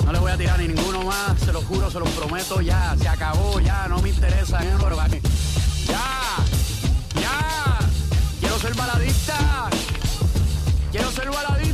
No 0.05 0.11
le 0.11 0.19
voy 0.19 0.31
a 0.31 0.37
tirar 0.37 0.59
ni 0.59 0.67
ninguno 0.67 1.03
más, 1.03 1.39
se 1.39 1.53
lo 1.53 1.61
juro, 1.61 1.91
se 1.91 1.99
lo 1.99 2.05
prometo, 2.05 2.59
ya, 2.61 2.95
se 2.99 3.07
acabó, 3.07 3.59
ya, 3.59 3.87
no 3.87 4.01
me 4.01 4.09
interesa. 4.09 4.63
¿eh? 4.63 4.71
Ya, 5.87 6.37
ya, 7.21 7.79
quiero 8.39 8.59
ser 8.59 8.73
baladista, 8.73 9.69
quiero 10.91 11.11
ser 11.11 11.29
baladista 11.29 11.70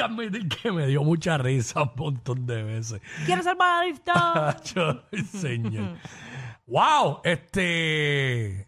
que 0.00 0.12
admitir 0.12 0.48
que 0.48 0.72
me 0.72 0.86
dio 0.86 1.02
mucha 1.02 1.36
risa 1.38 1.82
un 1.82 1.92
montón 1.96 2.46
de 2.46 2.62
veces. 2.62 3.00
¿Quieres 3.26 3.44
ser 3.44 3.56
baladista? 3.56 4.56
Yo, 4.74 5.02
señor. 5.24 5.96
wow, 6.66 7.20
este. 7.24 8.66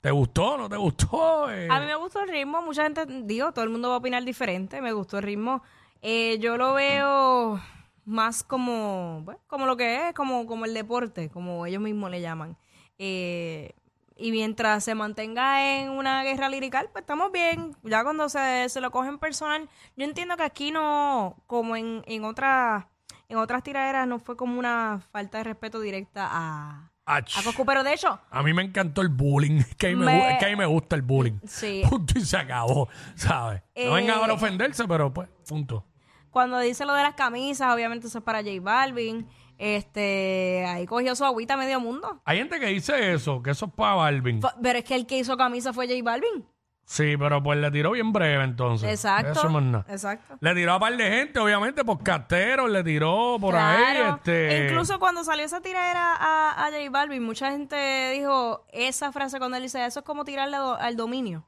¿Te 0.00 0.10
gustó? 0.10 0.58
¿No 0.58 0.68
te 0.68 0.76
gustó? 0.76 1.50
Eh, 1.50 1.68
A 1.70 1.80
mí 1.80 1.86
me 1.86 1.94
gustó 1.96 2.20
el 2.22 2.28
ritmo. 2.28 2.60
Mucha 2.60 2.82
gente, 2.82 3.06
digo, 3.24 3.52
todo 3.52 3.64
el 3.64 3.70
mundo 3.70 3.88
va 3.88 3.94
a 3.94 3.98
opinar 3.98 4.22
diferente. 4.22 4.82
Me 4.82 4.92
gustó 4.92 5.16
el 5.18 5.22
ritmo. 5.24 5.62
Eh, 6.02 6.38
yo 6.40 6.58
lo 6.58 6.74
veo 6.74 7.58
más 8.04 8.42
como, 8.42 9.22
bueno, 9.24 9.40
como 9.46 9.64
lo 9.64 9.78
que 9.78 10.08
es, 10.08 10.14
como, 10.14 10.44
como 10.46 10.66
el 10.66 10.74
deporte, 10.74 11.30
como 11.30 11.64
ellos 11.64 11.80
mismos 11.80 12.10
le 12.10 12.20
llaman. 12.20 12.58
Eh, 12.98 13.72
y 14.16 14.30
mientras 14.30 14.84
se 14.84 14.94
mantenga 14.94 15.78
en 15.80 15.90
una 15.90 16.22
guerra 16.22 16.48
lirical, 16.48 16.88
pues 16.92 17.02
estamos 17.02 17.32
bien. 17.32 17.76
Ya 17.82 18.02
cuando 18.04 18.28
se, 18.28 18.68
se 18.68 18.80
lo 18.80 18.90
cogen 18.90 19.18
personal, 19.18 19.68
yo 19.96 20.04
entiendo 20.04 20.36
que 20.36 20.42
aquí 20.44 20.70
no, 20.70 21.36
como 21.46 21.76
en, 21.76 22.02
en 22.06 22.24
otras 22.24 22.84
en 23.28 23.38
otras 23.38 23.62
tiraderas, 23.62 24.06
no 24.06 24.18
fue 24.18 24.36
como 24.36 24.58
una 24.58 25.00
falta 25.10 25.38
de 25.38 25.44
respeto 25.44 25.80
directa 25.80 26.28
a, 26.30 26.92
Ach. 27.06 27.38
a 27.38 27.42
Coscu. 27.42 27.64
Pero 27.64 27.82
de 27.82 27.94
hecho, 27.94 28.20
A 28.30 28.42
mí 28.42 28.52
me 28.52 28.62
encantó 28.62 29.00
el 29.00 29.08
bullying. 29.08 29.58
Es 29.60 29.74
que 29.76 29.86
a 29.86 29.90
mí 29.90 29.96
me, 29.96 30.04
Me- 30.06 30.32
es 30.32 30.38
que 30.38 30.44
a 30.44 30.48
mí 30.50 30.56
me 30.56 30.66
gusta 30.66 30.94
el 30.94 31.02
bullying. 31.02 31.38
Sí. 31.46 31.82
Punto 31.88 32.18
y 32.18 32.20
se 32.24 32.36
acabó, 32.36 32.88
¿sabes? 33.14 33.62
No 33.74 33.82
Eh, 33.82 33.90
vengan 33.94 34.18
ahora 34.18 34.32
a 34.32 34.36
ofenderse, 34.36 34.86
pero 34.86 35.12
pues, 35.12 35.28
punto. 35.48 35.84
cuando 36.30 36.58
dice 36.58 36.84
lo 36.84 36.92
de 36.92 37.02
las 37.02 37.14
camisas, 37.14 37.72
obviamente 37.74 38.06
eso 38.08 38.18
es 38.18 38.24
para 38.24 38.40
J 38.40 38.50
Balvin. 38.60 39.26
Este, 39.58 40.64
ahí 40.66 40.86
cogió 40.86 41.14
su 41.16 41.24
agüita 41.24 41.56
medio 41.56 41.80
mundo. 41.80 42.20
Hay 42.24 42.38
gente 42.38 42.58
que 42.60 42.66
dice 42.66 43.12
eso, 43.12 43.42
que 43.42 43.50
eso 43.50 43.66
es 43.66 43.72
para 43.72 43.94
Balvin. 43.94 44.40
Pero 44.62 44.78
es 44.78 44.84
que 44.84 44.94
el 44.94 45.06
que 45.06 45.18
hizo 45.18 45.36
camisa 45.36 45.72
fue 45.72 45.86
J 45.86 45.98
Balvin. 46.02 46.46
Sí, 46.86 47.16
pero 47.18 47.42
pues 47.42 47.58
le 47.58 47.70
tiró 47.70 47.92
bien 47.92 48.12
breve 48.12 48.44
entonces. 48.44 48.90
Exacto. 48.90 49.32
Eso 49.32 49.48
más 49.48 49.62
nada. 49.62 49.86
Exacto. 49.88 50.36
Le 50.40 50.54
tiró 50.54 50.74
a 50.74 50.78
par 50.78 50.94
de 50.94 51.08
gente, 51.08 51.38
obviamente, 51.38 51.82
por 51.82 52.02
carteros, 52.02 52.68
le 52.70 52.84
tiró 52.84 53.38
por 53.40 53.56
ahí. 53.56 53.94
Claro. 53.94 54.16
Este... 54.16 54.66
Incluso 54.66 54.98
cuando 54.98 55.24
salió 55.24 55.46
esa 55.46 55.62
tiradera 55.62 56.14
a, 56.14 56.66
a 56.66 56.70
J 56.70 56.90
Balvin, 56.90 57.22
mucha 57.22 57.50
gente 57.52 58.10
dijo 58.10 58.66
esa 58.70 59.12
frase 59.12 59.38
cuando 59.38 59.56
él 59.56 59.62
dice 59.62 59.82
eso 59.86 60.00
es 60.00 60.04
como 60.04 60.24
tirarle 60.24 60.58
do- 60.58 60.74
al 60.78 60.94
dominio. 60.96 61.46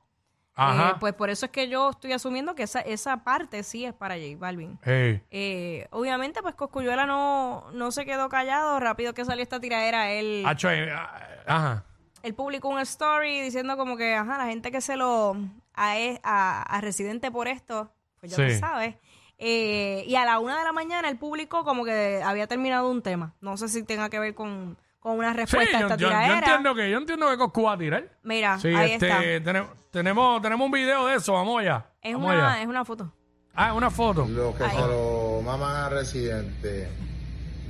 Ajá. 0.58 0.90
Eh, 0.90 0.94
pues 0.98 1.12
por 1.14 1.28
eso 1.30 1.46
es 1.46 1.52
que 1.52 1.68
yo 1.68 1.90
estoy 1.90 2.12
asumiendo 2.12 2.54
que 2.54 2.62
esa, 2.62 2.80
esa 2.80 3.18
parte 3.24 3.62
sí 3.62 3.84
es 3.84 3.92
para 3.92 4.14
J 4.14 4.36
Balvin. 4.38 4.78
Eh, 4.84 5.86
obviamente, 5.90 6.40
pues 6.42 6.54
Coscuyuela 6.54 7.04
no, 7.06 7.70
no 7.72 7.92
se 7.92 8.04
quedó 8.06 8.28
callado. 8.30 8.80
Rápido 8.80 9.12
que 9.14 9.24
salió 9.24 9.42
esta 9.42 9.60
tiradera, 9.60 10.10
él, 10.12 10.42
Hacho, 10.46 10.70
eh, 10.70 10.90
ah, 10.92 11.20
ajá. 11.46 11.84
él 12.22 12.34
publicó 12.34 12.68
un 12.68 12.80
story 12.80 13.40
diciendo 13.42 13.76
como 13.76 13.96
que, 13.98 14.14
ajá, 14.14 14.38
la 14.38 14.46
gente 14.46 14.72
que 14.72 14.80
se 14.80 14.96
lo 14.96 15.36
a, 15.74 15.98
e- 15.98 16.20
a, 16.22 16.62
a 16.62 16.80
Residente 16.80 17.30
por 17.30 17.48
esto, 17.48 17.92
pues 18.18 18.32
ya 18.34 18.36
Sí. 18.48 18.54
tú 18.54 18.58
sabes. 18.60 18.94
Eh, 19.38 20.04
y 20.06 20.14
a 20.16 20.24
la 20.24 20.38
una 20.38 20.56
de 20.58 20.64
la 20.64 20.72
mañana 20.72 21.10
él 21.10 21.18
publicó 21.18 21.62
como 21.64 21.84
que 21.84 22.22
había 22.24 22.46
terminado 22.46 22.90
un 22.90 23.02
tema. 23.02 23.34
No 23.42 23.58
sé 23.58 23.68
si 23.68 23.82
tenga 23.82 24.08
que 24.08 24.18
ver 24.18 24.34
con, 24.34 24.78
con 25.06 25.18
una 25.18 25.30
Sí, 25.30 25.36
respuesta 25.36 25.76
a 25.76 25.80
yo, 25.82 25.86
esta 25.86 25.96
yo- 25.98 26.02
yo 26.02 26.08
tiradera. 26.08 26.38
entiendo 26.38 26.74
que 26.74 26.90
yo 26.90 26.98
entiendo 26.98 27.30
que 27.30 27.36
Coscu 27.36 27.62
va 27.62 27.74
a 27.74 27.78
tirar. 27.78 28.10
Mira, 28.24 28.58
Sí, 28.58 28.68
ahí 28.74 28.90
este, 28.90 29.06
está. 29.06 29.20
Tenemos, 29.44 29.70
tenemos, 29.92 30.42
tenemos 30.42 30.64
un 30.66 30.72
video 30.72 31.06
de 31.06 31.14
eso, 31.14 31.32
vamos 31.34 31.60
allá. 31.60 31.86
Es 32.02 32.12
vamos 32.14 32.32
una, 32.32 32.54
allá. 32.54 32.62
es 32.62 32.66
una 32.66 32.84
foto. 32.84 33.12
Ah, 33.54 33.72
una 33.72 33.88
foto. 33.88 34.26
Lo 34.26 34.52
que 34.56 34.64
Ahí. 34.64 34.70
se 34.72 34.80
lo 34.80 35.42
maman 35.44 35.76
a 35.76 35.88
residente. 35.90 36.88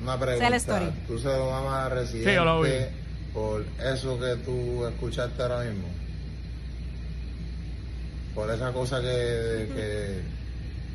Una 0.03 0.19
pregunta. 0.19 0.49
la 0.49 0.57
story. 0.57 0.91
¿Tú 1.07 1.19
se 1.19 1.29
lo 1.29 1.51
mamas 1.51 1.75
a 1.75 1.89
residente 1.91 2.31
Sí, 2.31 2.35
yo 2.37 2.45
lo 2.47 2.63
vi. 2.63 2.71
por 3.35 3.65
eso 3.85 4.19
que 4.19 4.37
tú 4.43 4.87
escuchaste 4.87 5.43
ahora 5.43 5.61
mismo? 5.61 5.89
Por 8.35 8.51
esa 8.51 8.73
cosa 8.73 9.01
que, 9.03 9.69
que, 9.75 10.23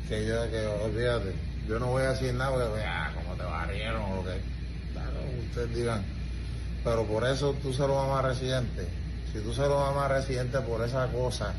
que 0.08 0.26
yo, 0.26 0.50
que 0.50 0.66
olvídate. 0.84 1.34
Yo 1.68 1.78
no 1.78 1.86
voy 1.86 2.02
a 2.02 2.10
decir 2.10 2.34
nada 2.34 2.50
porque, 2.50 2.82
ah, 2.84 3.12
como 3.14 3.36
te 3.36 3.44
barrieron 3.44 4.02
o 4.02 4.16
lo 4.16 4.24
que. 4.24 4.40
Claro, 4.92 5.12
ustedes 5.48 5.74
digan. 5.76 6.21
Pero 6.84 7.04
por 7.04 7.24
eso 7.26 7.54
tú 7.62 7.72
se 7.72 7.86
lo 7.86 7.94
mamas 7.94 8.24
a 8.24 8.28
residente. 8.28 8.88
Si 9.32 9.38
tú 9.40 9.52
se 9.54 9.62
lo 9.62 9.78
mamas 9.80 10.10
a 10.10 10.14
residente 10.18 10.60
por 10.60 10.84
esa 10.84 11.06
cosa, 11.08 11.54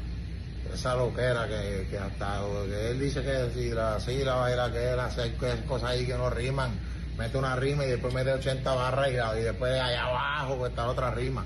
esa 0.73 0.95
loquera 0.95 1.47
que, 1.47 1.87
que 1.89 1.97
hasta 1.97 2.39
que 2.65 2.91
él 2.91 2.99
dice 2.99 3.21
que 3.23 3.51
si 3.53 3.69
la 3.71 3.99
sílaba 3.99 4.51
y 4.51 4.55
la 4.55 4.71
que 4.71 4.91
él 4.91 4.99
hace 4.99 5.33
cosas 5.67 5.91
ahí 5.91 6.05
que 6.05 6.15
no 6.15 6.29
riman, 6.29 6.71
mete 7.17 7.37
una 7.37 7.55
rima 7.55 7.85
y 7.85 7.89
después 7.89 8.13
mete 8.13 8.33
80 8.33 8.73
barras 8.73 9.09
y, 9.09 9.41
después 9.43 9.79
allá 9.79 10.03
abajo 10.05 10.57
pues 10.57 10.69
está 10.71 10.87
otra 10.87 11.11
rima. 11.11 11.45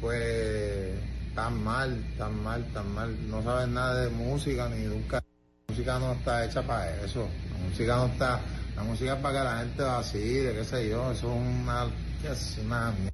Pues 0.00 0.94
tan 1.34 1.62
mal, 1.62 2.02
tan 2.16 2.42
mal, 2.42 2.64
tan 2.72 2.92
mal. 2.94 3.30
No 3.30 3.42
sabes 3.42 3.68
nada 3.68 4.00
de 4.02 4.10
música 4.10 4.68
ni 4.68 4.82
de 4.82 4.90
un 4.90 5.02
ca- 5.02 5.22
La 5.68 5.74
música 5.74 5.98
no 5.98 6.12
está 6.12 6.44
hecha 6.44 6.62
para 6.62 6.90
eso. 7.04 7.28
La 7.52 7.68
música 7.68 7.96
no 7.96 8.06
está. 8.06 8.40
La 8.76 8.82
música 8.82 9.12
es 9.14 9.18
para 9.20 9.38
que 9.38 9.44
la 9.44 9.58
gente 9.58 9.82
vacile, 9.82 10.52
qué 10.54 10.64
sé 10.64 10.88
yo. 10.88 11.10
Eso 11.12 11.32
es 11.32 11.36
una. 11.36 11.86
Qué 12.22 12.28
es 12.32 12.60
una 12.64 12.90
mierda. 12.92 13.10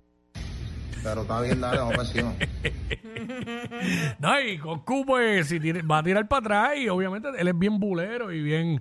Pero 1.02 1.22
está 1.22 1.40
bien, 1.40 1.60
dale, 1.60 1.78
vamos 1.78 1.94
para 1.96 2.08
encima. 2.08 2.32
No, 4.18 4.40
y 4.40 4.58
Coscu, 4.58 5.04
pues, 5.06 5.48
si 5.48 5.60
tira- 5.60 5.82
va 5.88 5.98
a 5.98 6.02
tirar 6.02 6.26
para 6.28 6.40
atrás 6.40 6.78
y 6.78 6.88
obviamente 6.88 7.28
él 7.36 7.48
es 7.48 7.58
bien 7.58 7.78
bulero 7.78 8.32
y 8.32 8.40
bien 8.42 8.80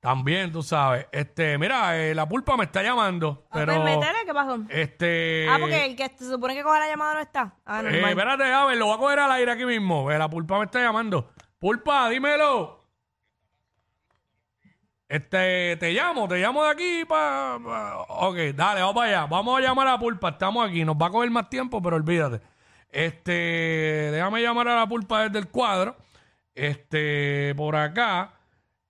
también, 0.00 0.52
tú 0.52 0.62
sabes. 0.62 1.06
Este, 1.12 1.58
mira, 1.58 1.96
eh, 1.98 2.14
la 2.14 2.28
pulpa 2.28 2.56
me 2.56 2.64
está 2.64 2.82
llamando, 2.82 3.46
Ah, 3.50 3.54
pero 3.54 3.82
pues, 3.82 3.96
métele, 3.96 4.18
¿qué 4.24 4.34
pasó? 4.34 4.58
este 4.68 5.46
ah, 5.48 5.56
porque 5.60 5.84
el 5.86 5.96
que 5.96 6.08
se 6.16 6.28
supone 6.30 6.54
que 6.54 6.62
coja 6.62 6.78
la 6.80 6.88
llamada 6.88 7.14
no 7.14 7.20
está. 7.20 7.54
Ah, 7.64 7.80
eh, 7.80 7.84
normal. 7.84 8.10
espérate, 8.10 8.44
a 8.44 8.64
ver, 8.66 8.76
lo 8.76 8.86
voy 8.86 8.94
a 8.94 8.98
coger 8.98 9.18
al 9.20 9.32
aire 9.32 9.50
aquí 9.52 9.64
mismo. 9.64 10.10
Eh, 10.10 10.18
La 10.18 10.28
pulpa 10.28 10.58
me 10.58 10.64
está 10.66 10.80
llamando. 10.80 11.30
Pulpa, 11.58 12.08
dímelo. 12.08 12.75
Este, 15.08 15.76
te 15.76 15.92
llamo, 15.92 16.26
te 16.26 16.38
llamo 16.38 16.64
de 16.64 16.70
aquí 16.70 17.04
para... 17.08 17.56
ok, 18.08 18.36
dale, 18.54 18.80
vamos 18.80 18.94
para 18.94 19.08
allá. 19.08 19.26
Vamos 19.26 19.58
a 19.58 19.62
llamar 19.62 19.86
a 19.86 19.92
la 19.92 19.98
pulpa, 19.98 20.30
estamos 20.30 20.68
aquí. 20.68 20.84
Nos 20.84 20.96
va 20.96 21.06
a 21.06 21.10
coger 21.10 21.30
más 21.30 21.48
tiempo, 21.48 21.80
pero 21.80 21.96
olvídate. 21.96 22.40
Este, 22.90 23.32
déjame 24.12 24.42
llamar 24.42 24.68
a 24.68 24.76
la 24.76 24.88
pulpa 24.88 25.24
desde 25.24 25.38
el 25.38 25.48
cuadro. 25.48 25.96
Este, 26.54 27.54
por 27.56 27.76
acá. 27.76 28.32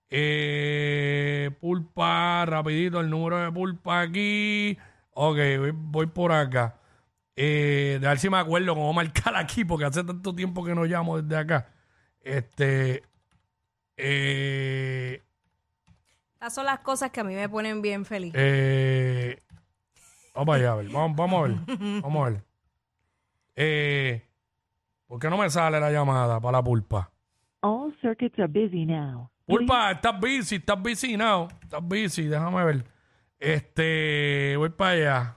Eh, 0.08 1.50
pulpa, 1.60 2.46
rapidito, 2.46 3.00
el 3.00 3.10
número 3.10 3.38
de 3.38 3.52
pulpa 3.52 4.00
aquí. 4.00 4.78
Ok, 5.12 5.38
voy, 5.74 6.06
por 6.06 6.32
acá. 6.32 6.78
Eh, 7.34 7.98
de 8.00 8.08
ver 8.08 8.18
si 8.18 8.30
me 8.30 8.38
acuerdo 8.38 8.74
cómo 8.74 8.92
marcar 8.92 9.36
aquí, 9.36 9.64
porque 9.64 9.84
hace 9.86 10.04
tanto 10.04 10.34
tiempo 10.34 10.64
que 10.64 10.74
no 10.74 10.84
llamo 10.84 11.20
desde 11.20 11.36
acá. 11.36 11.68
Este. 12.20 13.02
Eh, 13.96 15.25
Estas 16.46 16.54
son 16.54 16.66
las 16.66 16.78
cosas 16.78 17.10
que 17.10 17.18
a 17.18 17.24
mí 17.24 17.34
me 17.34 17.48
ponen 17.48 17.82
bien 17.82 18.04
feliz. 18.04 18.32
eh, 18.36 19.42
vamos 20.32 20.54
allá, 20.54 20.70
a 20.70 20.74
ver. 20.76 20.88
Vamos, 20.90 21.16
vamos 21.16 21.40
a 21.40 21.48
ver. 21.48 21.56
Vamos 22.02 22.24
a 22.24 22.30
ver. 22.30 22.44
Eh, 23.56 24.24
¿Por 25.08 25.18
qué 25.18 25.28
no 25.28 25.38
me 25.38 25.50
sale 25.50 25.80
la 25.80 25.90
llamada 25.90 26.38
para 26.40 26.58
la 26.58 26.62
pulpa? 26.62 27.10
All 27.62 27.92
circuits 28.00 28.38
are 28.38 28.46
busy 28.46 28.86
now. 28.86 29.28
Pulpa, 29.44 29.90
estás 29.90 30.20
busy, 30.20 30.54
estás 30.54 30.80
busy 30.80 31.16
now. 31.16 31.48
Estás 31.60 31.82
busy, 31.82 32.28
déjame 32.28 32.64
ver. 32.64 32.84
Este, 33.40 34.54
voy 34.56 34.68
para 34.68 34.90
allá. 34.90 35.36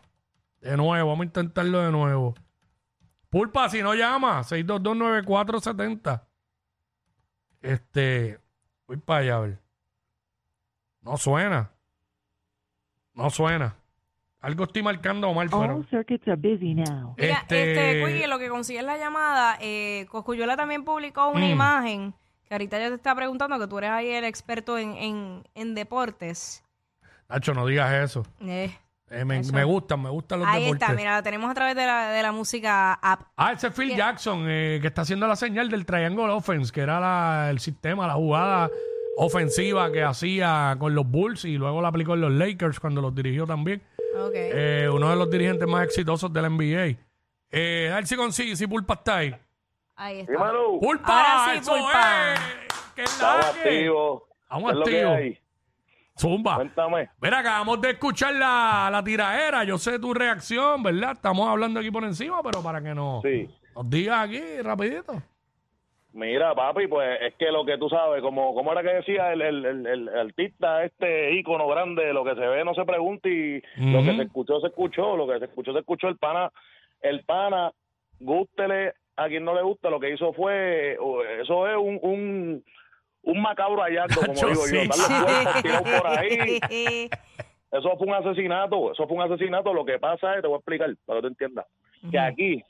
De 0.62 0.78
nuevo, 0.78 1.10
vamos 1.10 1.24
a 1.24 1.26
intentarlo 1.26 1.82
de 1.82 1.92
nuevo. 1.92 2.36
Pulpa, 3.32 3.68
si 3.70 3.82
no 3.82 3.96
llama, 3.96 4.44
6229470. 4.44 6.22
Este, 7.62 8.40
voy 8.86 8.98
para 8.98 9.22
allá 9.22 9.36
a 9.38 9.40
ver. 9.40 9.69
No 11.02 11.18
suena. 11.18 11.72
No 13.14 13.30
suena. 13.30 13.76
Algo 14.42 14.64
estoy 14.64 14.82
marcando 14.84 15.34
mal, 15.34 15.50
pero. 15.50 15.76
All 15.78 15.88
circuits 15.90 16.26
are 16.28 16.38
busy 16.38 16.74
now. 16.74 17.14
Mira, 17.18 17.40
este- 17.42 18.02
este, 18.22 18.28
lo 18.28 18.40
que 18.40 18.48
consigue 18.50 18.80
es 18.80 18.86
la 18.86 18.98
llamada, 18.98 19.58
eh, 19.60 20.06
Coscuyuela 20.10 20.56
también 20.56 20.86
publicó 20.86 21.28
una 21.30 21.46
Mm. 21.46 21.50
imagen 21.52 22.14
que 22.48 22.54
ahorita 22.54 22.80
ya 22.80 22.88
te 22.90 22.96
está 22.96 23.14
preguntando 23.16 23.60
que 23.60 23.68
tú 23.68 23.78
eres 23.80 23.90
ahí 23.92 24.10
el 24.10 24.24
experto 24.24 24.78
en, 24.78 24.96
en, 24.96 25.44
en 25.56 25.76
deportes. 25.76 26.64
Nacho, 27.28 27.54
no 27.54 27.66
digas 27.66 27.92
eso. 27.94 28.26
Eh, 28.42 28.74
Eh, 29.12 29.26
me, 29.26 29.40
Eso. 29.40 29.52
me 29.54 29.64
gustan, 29.64 30.04
me 30.04 30.10
gustan 30.12 30.38
los 30.40 30.48
ahí 30.48 30.66
deportes. 30.66 30.84
está, 30.88 30.96
mira, 30.96 31.14
la 31.14 31.24
tenemos 31.24 31.50
a 31.50 31.56
través 31.56 31.76
de 31.76 31.84
la, 31.84 32.10
de 32.12 32.22
la 32.22 32.32
música 32.32 32.94
app. 32.94 33.24
Ah, 33.38 33.54
ese 33.54 33.68
es 33.70 33.74
Phil 33.74 33.90
¿Qué? 33.90 33.96
Jackson, 33.98 34.46
eh, 34.48 34.78
que 34.82 34.88
está 34.88 35.02
haciendo 35.02 35.26
la 35.28 35.36
señal 35.36 35.68
del 35.68 35.84
Triangle 35.84 36.26
Offense, 36.30 36.72
que 36.72 36.82
era 36.82 37.00
la- 37.00 37.50
el 37.50 37.60
sistema, 37.60 38.06
la 38.06 38.14
jugada 38.14 38.70
ofensiva 39.22 39.92
que 39.92 40.02
hacía 40.04 40.76
con 40.80 40.96
los 40.96 41.06
Bulls 41.06 41.44
y 41.46 41.58
luego 41.58 41.82
la 41.82 41.90
aplicó 41.90 42.14
en 42.14 42.22
los 42.22 42.32
Lakers 42.32 42.80
cuando 42.80 43.02
los 43.02 43.14
dirigió 43.14 43.46
también. 43.46 43.82
Eh, 44.34 44.90
uno 44.92 45.10
de 45.10 45.16
los 45.16 45.30
dirigentes 45.30 45.68
más 45.68 45.84
exitosos 45.86 46.32
del 46.32 46.50
NBA. 46.50 46.98
Eh, 47.52 47.90
a 47.92 47.96
ver 47.96 48.08
si 48.08 48.16
consigue, 48.16 48.56
si 48.56 48.66
Pulpa 48.68 48.94
está 48.96 49.18
ahí. 49.18 49.36
Ahí 49.96 50.20
está. 50.22 50.32
Dímelo. 50.32 50.80
¡Pulpa! 50.80 51.08
Ahora 51.42 51.54
sí, 51.54 51.60
¡Eso 51.60 51.72
Pulpa. 51.72 52.34
es! 52.34 52.40
¿Qué 52.96 53.04
es 53.04 53.22
la 53.22 53.40
Estamos 53.40 53.54
que? 53.54 53.70
activos. 53.70 54.24
Zumba. 56.18 56.56
Cuéntame. 56.56 57.10
Mira, 57.22 57.40
acabamos 57.40 57.82
de 57.82 57.92
escuchar 57.92 58.34
la, 58.34 58.90
la 58.92 59.04
tiraera. 59.04 59.64
Yo 59.64 59.78
sé 59.78 60.00
tu 60.00 60.14
reacción, 60.14 60.84
¿verdad? 60.84 61.12
Estamos 61.14 61.48
hablando 61.48 61.80
aquí 61.80 61.92
por 61.92 62.04
encima, 62.04 62.42
pero 62.44 62.62
para 62.62 62.82
que 62.82 62.94
no, 62.94 63.22
Sí. 63.24 63.50
nos 63.76 63.90
digas 63.90 64.28
aquí 64.28 64.42
rapidito. 64.62 65.22
Mira, 66.12 66.56
papi, 66.56 66.88
pues 66.88 67.22
es 67.22 67.36
que 67.36 67.52
lo 67.52 67.64
que 67.66 67.78
tú 67.78 67.88
sabes, 67.88 68.22
como, 68.22 68.56
como 68.56 68.72
era 68.72 68.82
que 68.82 68.96
decía 68.96 69.32
el, 69.32 69.42
el, 69.42 69.66
el, 69.66 69.86
el 69.86 70.10
artista, 70.10 70.84
este 70.84 71.36
ícono 71.36 71.68
grande, 71.68 72.12
lo 72.14 72.24
que 72.24 72.34
se 72.34 72.48
ve 72.48 72.66
no 72.66 72.74
se 72.74 72.84
pregunta 72.84 73.30
y 73.30 73.62
lo 73.78 74.04
que 74.04 74.16
se 74.16 74.24
escuchó, 74.24 74.60
se 74.60 74.68
escuchó, 74.68 75.16
lo 75.16 75.28
que 75.28 75.38
se 75.38 75.46
escuchó, 75.46 75.72
se 75.72 75.80
escuchó, 75.80 76.08
el 76.08 76.18
pana, 76.18 76.52
el 77.02 77.24
pana, 77.26 77.72
gústele 78.20 78.94
a 79.18 79.28
quien 79.28 79.46
no 79.46 79.54
le 79.54 79.62
gusta, 79.62 79.92
lo 79.92 80.00
que 80.00 80.12
hizo 80.12 80.34
fue, 80.34 80.98
eso 81.42 81.68
es 81.68 81.78
un, 81.78 82.00
un, 82.02 82.64
un 83.22 83.42
macabro 83.42 83.84
hallazgo, 83.84 84.22
como 84.22 84.34
digo 84.50 84.66
sí. 84.66 84.78
yo, 84.78 85.62
cuerpos 85.62 85.92
por 85.92 86.08
ahí, 86.08 86.60
eso 87.72 87.98
fue 87.98 88.08
un 88.08 88.14
asesinato, 88.16 88.94
eso 88.94 89.08
fue 89.08 89.18
un 89.18 89.32
asesinato, 89.32 89.74
lo 89.74 89.86
que 89.86 90.00
pasa 90.00 90.36
es, 90.36 90.42
te 90.42 90.48
voy 90.48 90.56
a 90.56 90.60
explicar, 90.60 90.90
para 91.06 91.20
que 91.20 91.22
tú 91.22 91.28
entiendas, 91.28 91.66
que 92.10 92.18
aquí, 92.18 92.64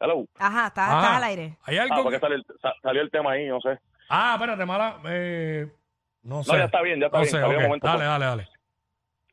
hello, 0.00 0.24
Ajá, 0.38 0.66
estás, 0.68 0.88
Ah, 0.90 0.98
estás 1.00 1.16
al 1.16 1.24
aire. 1.24 1.56
Hay 1.64 1.78
ah, 1.78 1.82
algo 1.82 2.02
porque 2.02 2.16
que- 2.16 2.20
salió 2.20 2.36
el, 2.36 2.44
sa- 2.60 2.74
salió 2.82 3.02
el 3.02 3.10
tema 3.10 3.32
ahí, 3.32 3.46
no 3.46 3.60
sé. 3.60 3.78
Ah, 4.08 4.32
espérate, 4.34 4.64
mala. 4.66 4.96
Eh, 5.08 5.66
no 6.22 6.42
sé. 6.42 6.52
No, 6.52 6.58
ya 6.58 6.64
está 6.64 6.82
bien, 6.82 7.00
ya 7.00 7.06
está 7.06 7.18
No 7.18 7.22
bien, 7.22 7.30
sé, 7.30 7.36
está 7.36 7.48
bien, 7.48 7.56
ok. 7.58 7.62
un 7.62 7.68
momento, 7.68 7.86
Dale, 7.86 7.98
pues. 7.98 8.08
dale, 8.08 8.24
dale. 8.24 8.48